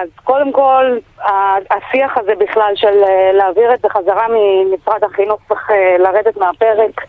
[0.00, 0.98] אז קודם כל,
[1.70, 7.00] השיח הזה בכלל של אה, להעביר את זה חזרה ממשרד החינוך צריך אה, לרדת מהפרק,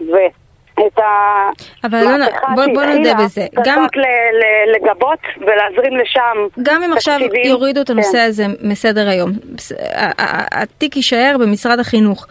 [0.00, 1.02] ואת ה...
[1.84, 3.46] אבל אלונה, מהפכה בוא- בוא נודה שהתחילה, בזה.
[3.54, 7.18] צריך גם- ל- ל- לגבות ולהזרים לשם גם אם עכשיו.
[7.44, 8.24] יורידו את הנושא כן.
[8.28, 9.30] הזה מסדר היום,
[10.52, 12.26] התיק יישאר במשרד החינוך.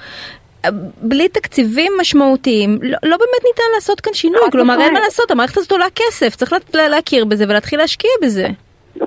[1.02, 4.94] בלי תקציבים משמעותיים, לא, לא באמת ניתן לעשות כאן שינוי, כלומר אין.
[4.94, 8.48] מה לעשות, המערכת הזאת עולה כסף, צריך לה- להכיר בזה ולהתחיל להשקיע בזה.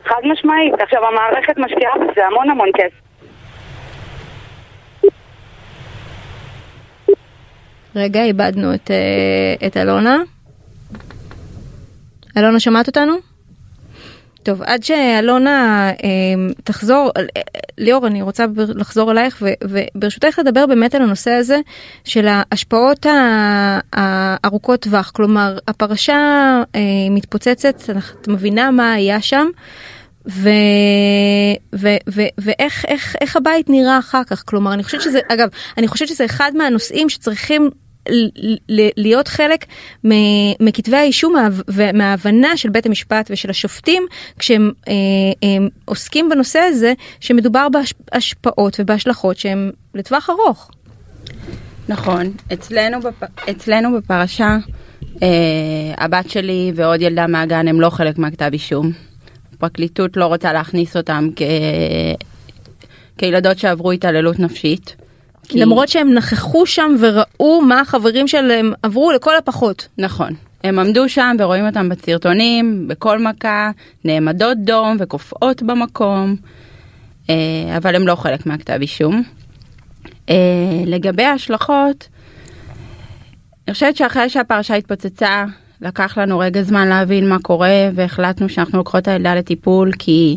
[0.05, 0.75] חד משמעית.
[0.81, 3.11] עכשיו, המערכת משקיעה בזה המון המון כסף.
[7.97, 10.17] רגע, איבדנו את, אה, את אלונה.
[12.37, 13.30] אלונה, שמעת אותנו?
[14.43, 17.23] טוב, עד שאלונה אה, תחזור, אה,
[17.79, 21.59] ליאור, אני רוצה לחזור אלייך, וברשותך לדבר באמת על הנושא הזה
[22.05, 23.07] של ההשפעות
[23.93, 25.11] הארוכות טווח.
[25.11, 26.19] כלומר, הפרשה
[26.75, 26.81] אה,
[27.11, 29.47] מתפוצצת, את מבינה מה היה שם.
[30.29, 30.49] ו,
[31.75, 35.89] ו, ו, ואיך איך, איך הבית נראה אחר כך כלומר אני חושבת שזה אגב אני
[35.89, 37.71] חושבת שזה אחד מהנושאים שצריכים
[38.97, 39.65] להיות חלק
[40.61, 44.07] מכתבי האישום מה- ומההבנה של בית המשפט ושל השופטים
[44.39, 44.95] כשהם אה,
[45.43, 47.67] הם עוסקים בנושא הזה שמדובר
[48.13, 50.71] בהשפעות ובהשלכות שהן לטווח ארוך.
[51.89, 53.23] נכון, אצלנו, בפ...
[53.51, 54.57] אצלנו בפרשה,
[55.23, 55.29] אה,
[55.99, 58.93] הבת שלי ועוד ילדה מהגן הם לא חלק מהכתב אישום.
[59.55, 61.43] הפרקליטות לא רוצה להכניס אותם כ...
[63.19, 64.97] כילדות שעברו התעללות נפשית.
[65.53, 69.89] כי- למרות שהם נכחו שם וראו מה החברים שלהם עברו לכל הפחות.
[69.99, 70.33] נכון.
[70.65, 73.71] הם עמדו שם ורואים אותם בסרטונים, בכל מכה,
[74.05, 76.37] נעמדות דום וקופאות במקום,
[77.31, 77.35] אה,
[77.77, 79.23] אבל הם לא חלק מהכתב אישום.
[80.31, 80.35] אה,
[80.87, 82.09] לגבי ההשלכות,
[83.69, 85.45] אני חושבת שאחרי שהפרשה התפוצצה,
[85.83, 90.37] לקח לנו רגע זמן להבין מה קורה, והחלטנו שאנחנו לוקחות את הילדה לטיפול, כי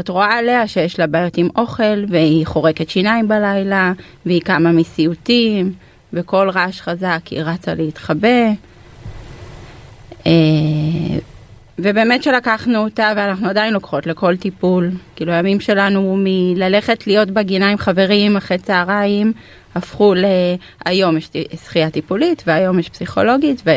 [0.00, 3.92] את רואה עליה שיש לה בעיות עם אוכל, והיא חורקת שיניים בלילה,
[4.26, 5.72] והיא קמה מסיוטים,
[6.12, 8.48] וכל רעש חזק היא רצה להתחבא.
[10.26, 10.32] אה,
[11.78, 14.90] ובאמת שלקחנו אותה ואנחנו עדיין לוקחות לכל טיפול.
[15.16, 19.32] כאילו הימים שלנו מללכת להיות בגינה עם חברים אחרי צהריים
[19.74, 20.24] הפכו ל...
[20.84, 21.30] היום יש
[21.64, 23.70] שחייה טיפולית והיום יש פסיכולוגית ו...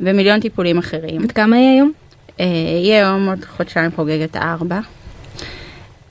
[0.00, 1.22] ומיליון טיפולים אחרים.
[1.22, 1.92] עד כמה היא היום?
[2.40, 2.46] אה,
[2.82, 4.80] היא היום עוד חודשיים חוגגת ארבע.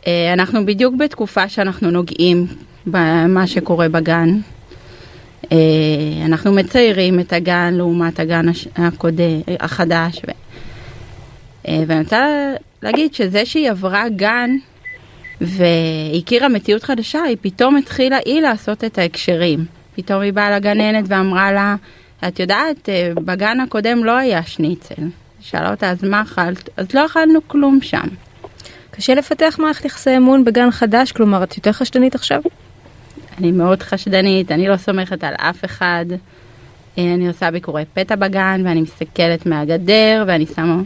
[0.07, 2.47] אה, אנחנו בדיוק בתקופה שאנחנו נוגעים
[2.85, 4.29] במה שקורה בגן.
[5.51, 5.57] אה,
[6.25, 8.45] אנחנו מציירים את הגן לעומת הגן
[8.75, 10.21] הקודם, החדש.
[10.27, 10.31] ו...
[11.67, 14.49] אה, ואני רוצה להגיד שזה שהיא עברה גן
[15.41, 19.65] והכירה מציאות חדשה, היא פתאום התחילה היא לעשות את ההקשרים.
[19.95, 21.75] פתאום היא באה לגננת ואמרה לה,
[22.27, 25.03] את יודעת, בגן הקודם לא היה שניצל.
[25.41, 26.69] שאלה אותה, אז מה אכלת?
[26.77, 28.07] אז לא אכלנו כלום שם.
[28.97, 32.41] קשה לפתח מערכת יחסי אמון בגן חדש, כלומר את יותר חשדנית עכשיו?
[33.37, 36.05] אני מאוד חשדנית, אני לא סומכת על אף אחד.
[36.97, 40.81] אה, אני עושה ביקורי פתע בגן, ואני מסתכלת מהגדר, ואני שמה...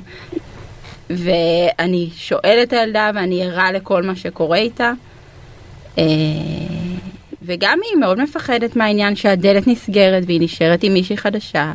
[1.10, 4.92] ואני שואלת את הילדה, ואני ערה לכל מה שקורה איתה.
[5.98, 6.04] אה,
[7.42, 11.74] וגם היא מאוד מפחדת מהעניין שהדלת נסגרת והיא נשארת עם מישהי חדשה.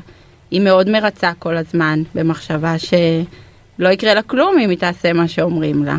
[0.51, 5.84] היא מאוד מרצה כל הזמן, במחשבה שלא יקרה לה כלום אם היא תעשה מה שאומרים
[5.84, 5.97] לה.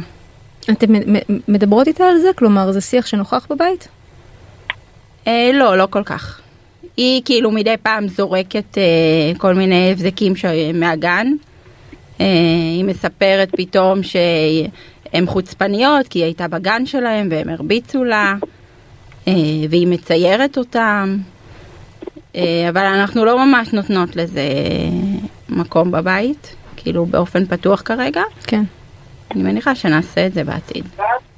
[0.89, 2.29] מ- מדברות איתה על זה?
[2.35, 3.87] כלומר זה שיח שנוכח בבית?
[5.27, 6.39] אה, לא, לא כל כך.
[6.97, 8.83] היא כאילו מדי פעם זורקת אה,
[9.37, 10.45] כל מיני הבזקים ש...
[10.73, 11.27] מהגן.
[12.21, 12.25] אה,
[12.75, 18.35] היא מספרת פתאום שהן חוצפניות כי היא הייתה בגן שלהם והם הרביצו לה,
[19.27, 19.33] אה,
[19.69, 21.17] והיא מציירת אותם.
[22.35, 24.43] אה, אבל אנחנו לא ממש נותנות לזה
[25.49, 28.21] מקום בבית, כאילו באופן פתוח כרגע.
[28.43, 28.63] כן.
[29.31, 30.85] אני מניחה שנעשה את זה בעתיד.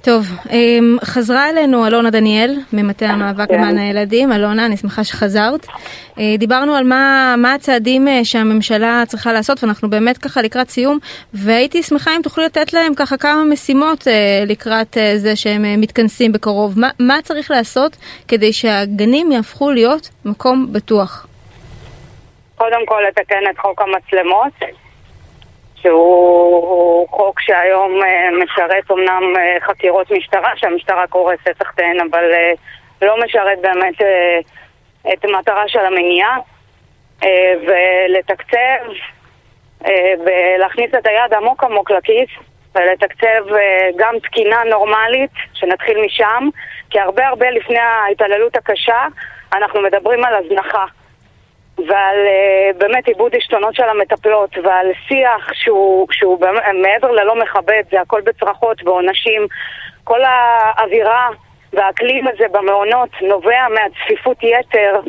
[0.02, 4.32] טוב, אמ, חזרה אלינו אלונה דניאל ממטה המאבק למען הילדים.
[4.32, 5.68] אלונה, אני שמחה שחזרת.
[6.20, 11.00] אה, דיברנו על מה, מה הצעדים אה, שהממשלה צריכה לעשות, ואנחנו באמת ככה לקראת סיום,
[11.34, 16.80] והייתי שמחה אם תוכלי לתת להם ככה כמה משימות אה, לקראת זה שהם מתכנסים בקרוב.
[16.80, 21.28] מה, מה צריך לעשות כדי שהגנים יהפכו להיות מקום בטוח?
[22.56, 24.54] קודם כל לתקן את חוק המצלמות,
[25.82, 32.51] שהוא חוק שהיום אה, משרת אמנם אה, חקירות משטרה, שהמשטרה קורסת תחתיהן, אבל אה,
[33.01, 34.01] לא משרת באמת
[35.13, 36.38] את המטרה של המניעה,
[37.67, 38.91] ולתקצב
[40.25, 42.30] ולהכניס את היד עמוק עמוק לכיס
[42.75, 43.55] ולתקצב
[43.95, 46.49] גם תקינה נורמלית, שנתחיל משם,
[46.89, 49.07] כי הרבה הרבה לפני ההתעללות הקשה
[49.53, 50.86] אנחנו מדברים על הזנחה.
[51.88, 57.84] ועל uh, באמת עיבוד עשתונות של המטפלות ועל שיח שהוא, שהוא באמת, מעבר ללא מכבד,
[57.91, 59.47] זה הכל בצרחות ועונשים.
[60.03, 61.27] כל האווירה
[61.73, 64.99] והאקלים הזה במעונות נובע מהצפיפות יתר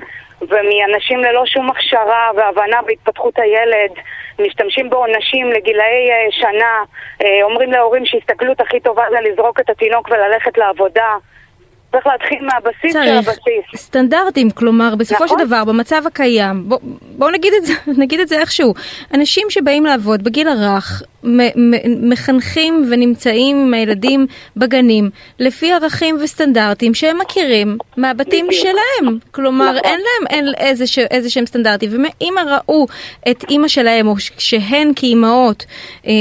[0.40, 3.90] ומאנשים ללא שום הכשרה והבנה בהתפתחות הילד.
[4.38, 6.82] משתמשים בעונשים לגילאי uh, שנה,
[7.22, 11.16] uh, אומרים להורים שהסתכלות הכי טובה זה לזרוק את התינוק וללכת לעבודה.
[11.92, 13.82] צריך להתחיל מהבסיס של הבסיס.
[13.82, 15.38] סטנדרטים, כלומר בסופו נכון.
[15.38, 17.72] של דבר במצב הקיים, בוא, בוא נגיד את זה,
[18.02, 18.74] נגיד את זה איכשהו,
[19.14, 21.02] אנשים שבאים לעבוד בגיל הרך
[22.02, 28.46] מחנכים ונמצאים עם הילדים בגנים לפי ערכים וסטנדרטים שהם מכירים מהבתים.
[28.52, 29.80] שלהם, כלומר נכון.
[29.84, 32.86] אין להם אין איזה, ש- איזה שהם סטנדרטים, ואם ראו
[33.30, 35.64] את אימא שלהם או שהן כאימהות
[36.06, 36.12] אה,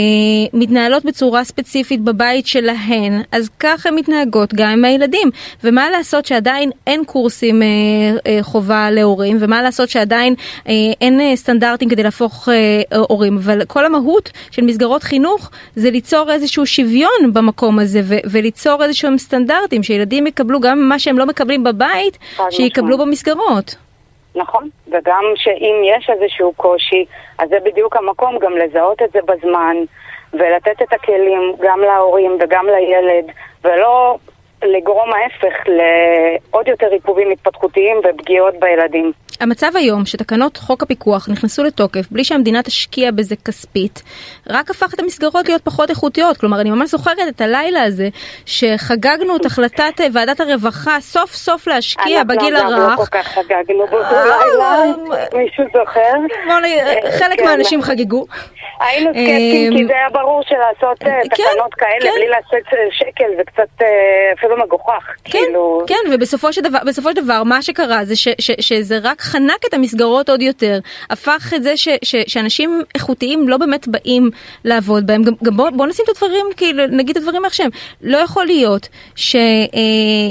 [0.53, 5.29] מתנהלות בצורה ספציפית בבית שלהן, אז כך הן מתנהגות גם עם הילדים.
[5.63, 7.67] ומה לעשות שעדיין אין קורסים אה,
[8.27, 10.33] אה, חובה להורים, ומה לעשות שעדיין
[10.67, 15.91] אה, אין אה, סטנדרטים כדי להפוך אה, הורים, אבל כל המהות של מסגרות חינוך זה
[15.91, 21.25] ליצור איזשהו שוויון במקום הזה, ו- וליצור איזשהם סטנדרטים, שילדים יקבלו גם מה שהם לא
[21.25, 22.17] מקבלים בבית,
[22.49, 23.07] שיקבלו משמעית.
[23.07, 23.75] במסגרות.
[24.35, 27.05] נכון, וגם שאם יש איזשהו קושי,
[27.39, 29.75] אז זה בדיוק המקום גם לזהות את זה בזמן,
[30.33, 33.25] ולתת את הכלים גם להורים וגם לילד,
[33.63, 34.17] ולא
[34.63, 39.11] לגרום ההפך לעוד יותר עיכובים התפתחותיים ופגיעות בילדים.
[39.41, 44.03] המצב היום שתקנות חוק הפיקוח נכנסו לתוקף בלי שהמדינה תשקיע בזה כספית,
[44.49, 46.37] רק הפך את המסגרות להיות פחות איכותיות.
[46.37, 48.07] כלומר, אני ממש זוכרת את הלילה הזה
[48.45, 52.65] שחגגנו את החלטת אה, ועדת הרווחה סוף סוף להשקיע בגיל הרך.
[52.65, 54.83] אנחנו לא כל כך חגגנו באותו לילה,
[55.33, 56.13] מישהו זוכר?
[57.19, 57.45] חלק כן.
[57.45, 58.25] מהאנשים חגגו.
[58.79, 62.09] היינו סקפטיים כי זה היה ברור שלעשות אה, כן, תקנות כאלה כן.
[62.15, 63.85] בלי לעשות אה, שקל זה קצת
[64.49, 65.07] אה, אפילו מגוחך.
[65.23, 68.99] כן, כאילו, כן, ובסופו של דבר, בסופו של דבר מה שקרה זה ש, ש, שזה
[69.03, 70.79] רק חנק את המסגרות עוד יותר,
[71.09, 74.29] הפך את זה ש, ש, שאנשים איכותיים לא באמת באים
[74.65, 77.69] לעבוד בהם, גם, גם בואו בוא נשים את הדברים, כאילו, נגיד את הדברים איך שהם,
[78.01, 78.87] לא יכול להיות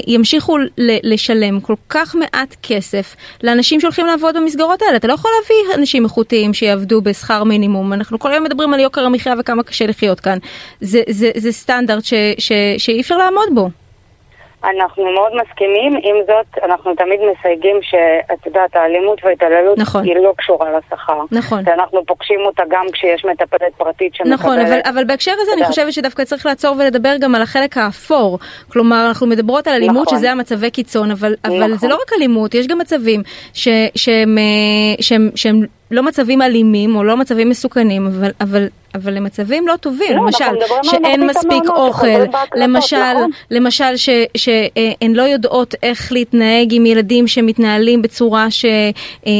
[0.05, 5.75] שימשיכו לשלם כל כך מעט כסף לאנשים שהולכים לעבוד במסגרות האלה, אתה לא יכול להביא
[5.81, 10.19] אנשים איכותיים שיעבדו בשכר מינימום, אנחנו כל היום מדברים על יוקר המחיה וכמה קשה לחיות
[10.19, 10.37] כאן,
[10.81, 13.69] זה, זה, זה סטנדרט ש, ש, שאי אפשר לעמוד בו.
[14.63, 20.03] אנחנו מאוד מסכימים, עם זאת אנחנו תמיד מסייגים שאת יודעת האלימות וההתעללות נכון.
[20.03, 21.21] היא לא קשורה לשכר.
[21.31, 21.63] נכון.
[21.65, 24.39] ואנחנו פוגשים אותה גם כשיש מטפלת פרטית שמקבלת.
[24.39, 25.65] נכון, אבל, אבל בהקשר הזה אני.
[25.65, 28.39] חושבת שדווקא צריך לעצור ולדבר גם על החלק האפור.
[28.71, 30.17] כלומר, אנחנו מדברות על אלימות נכון.
[30.17, 31.77] שזה המצבי קיצון, אבל, אבל נכון.
[31.77, 33.21] זה לא רק אלימות, יש גם מצבים
[33.53, 39.17] ש, שהם, אה, שהם, שהם לא מצבים אלימים או לא מצבים מסוכנים, אבל, אבל, אבל
[39.17, 40.17] הם מצבים לא טובים.
[40.17, 40.45] לא, למשל,
[40.83, 42.07] שאין מספיק אוכל,
[42.55, 43.31] למשל, נכון.
[43.51, 48.65] למשל ש, שהן לא יודעות איך להתנהג עם ילדים שמתנהלים בצורה, ש,
[49.27, 49.31] אה,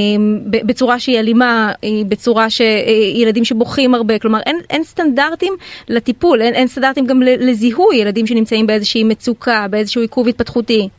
[0.52, 5.54] בצורה שהיא אלימה, אה, בצורה שילדים שבוכים הרבה, כלומר אין, אין סטנדרטים
[5.88, 10.90] לטיפול, אין, אין סטנדרטים גם לזיהוי ילדים שנמצאים באיזושהי מצוקה, באיזשהו עיכוב התפתחותי.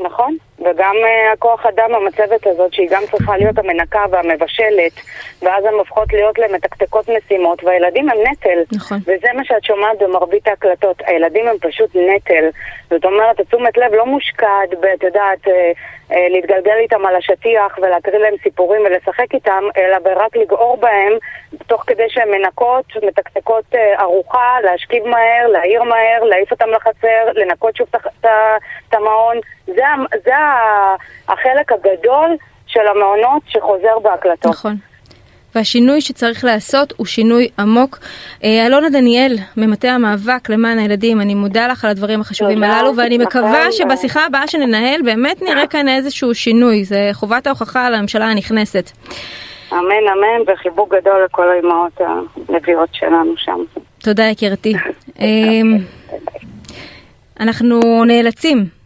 [0.00, 4.92] נכון, וגם uh, הכוח אדם המצבת הזאת שהיא גם צריכה להיות המנקה והמבשלת
[5.42, 8.76] ואז הן הופכות להיות למתקתקות משימות והילדים הם נטל.
[8.76, 8.98] נכון.
[8.98, 12.44] וזה מה שאת שומעת במרבית ההקלטות, הילדים הם פשוט נטל.
[12.90, 15.50] זאת אומרת, התשומת לב לא מושקעת באת יודעת, uh,
[16.10, 21.12] uh, להתגלגל איתם על השטיח ולהקריא להם סיפורים ולשחק איתם אלא ברק לגעור בהם
[21.66, 23.64] תוך כדי שהן מנקות, מתקתקות
[24.00, 28.26] ארוחה, להשכיב מהר, להעיר מהר, להעיף אותם לחצר, לנקות שוב את את
[28.88, 29.36] את המעון.
[29.66, 29.82] זה,
[30.24, 30.36] זה
[31.28, 32.36] החלק הגדול
[32.66, 34.52] של המעונות שחוזר בהקלטות.
[34.52, 34.76] נכון.
[35.54, 37.98] והשינוי שצריך לעשות הוא שינוי עמוק.
[38.44, 43.18] אה, אלונה דניאל, ממטה המאבק למען הילדים, אני מודה לך על הדברים החשובים הללו, ואני
[43.18, 46.84] מקווה שבשיחה הבאה שננהל באמת נראה כאן איזשהו שינוי.
[46.84, 48.90] זה חובת ההוכחה על הממשלה הנכנסת.
[49.72, 52.00] אמן אמן וחיבוק גדול לכל האימהות
[52.48, 53.80] הנביאות שלנו שם.
[53.98, 54.74] תודה יקירתי.
[55.20, 55.78] אמ,
[57.40, 58.77] אנחנו נאלצים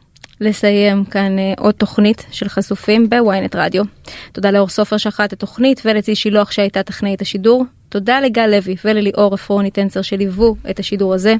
[0.42, 3.84] לסיים כאן אה, עוד תוכנית של חשופים בוויינט רדיו.
[4.32, 7.64] תודה לאור סופר שחט את התוכנית ולצי שילוח שהייתה טכנאית השידור.
[7.88, 11.34] תודה לגל לוי ולליאור עפרוני טנצר שליוו את השידור הזה.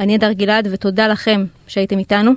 [0.00, 2.32] אני הדר גלעד ותודה לכם שהייתם איתנו.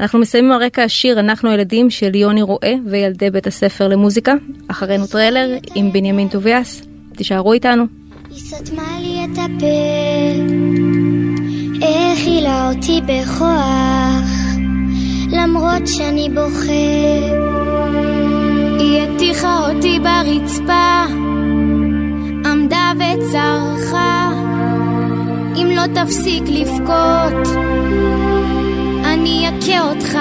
[0.00, 4.34] אנחנו מסיימים על רקע השיר "אנחנו הילדים" של יוני רואה וילדי בית הספר למוזיקה.
[4.68, 6.82] אחרינו טריילר עם בנימין טוביאס.
[7.16, 7.84] תישארו איתנו.
[8.30, 9.66] היא סתמה לי את הפה,
[11.86, 14.47] האכילה אותי בכוח,
[15.32, 16.72] למרות שאני בוכה.
[18.78, 21.04] היא הטיחה אותי ברצפה,
[22.46, 24.32] עמדה וצרחה,
[25.56, 27.56] אם לא תפסיק לבכות,
[29.04, 30.18] אני אכה אותך.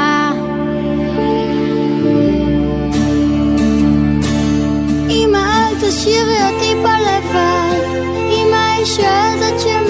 [5.10, 7.84] אמא אל תשאירי אותי פה לבד
[8.32, 9.87] עם האישה הזאת שמחייכת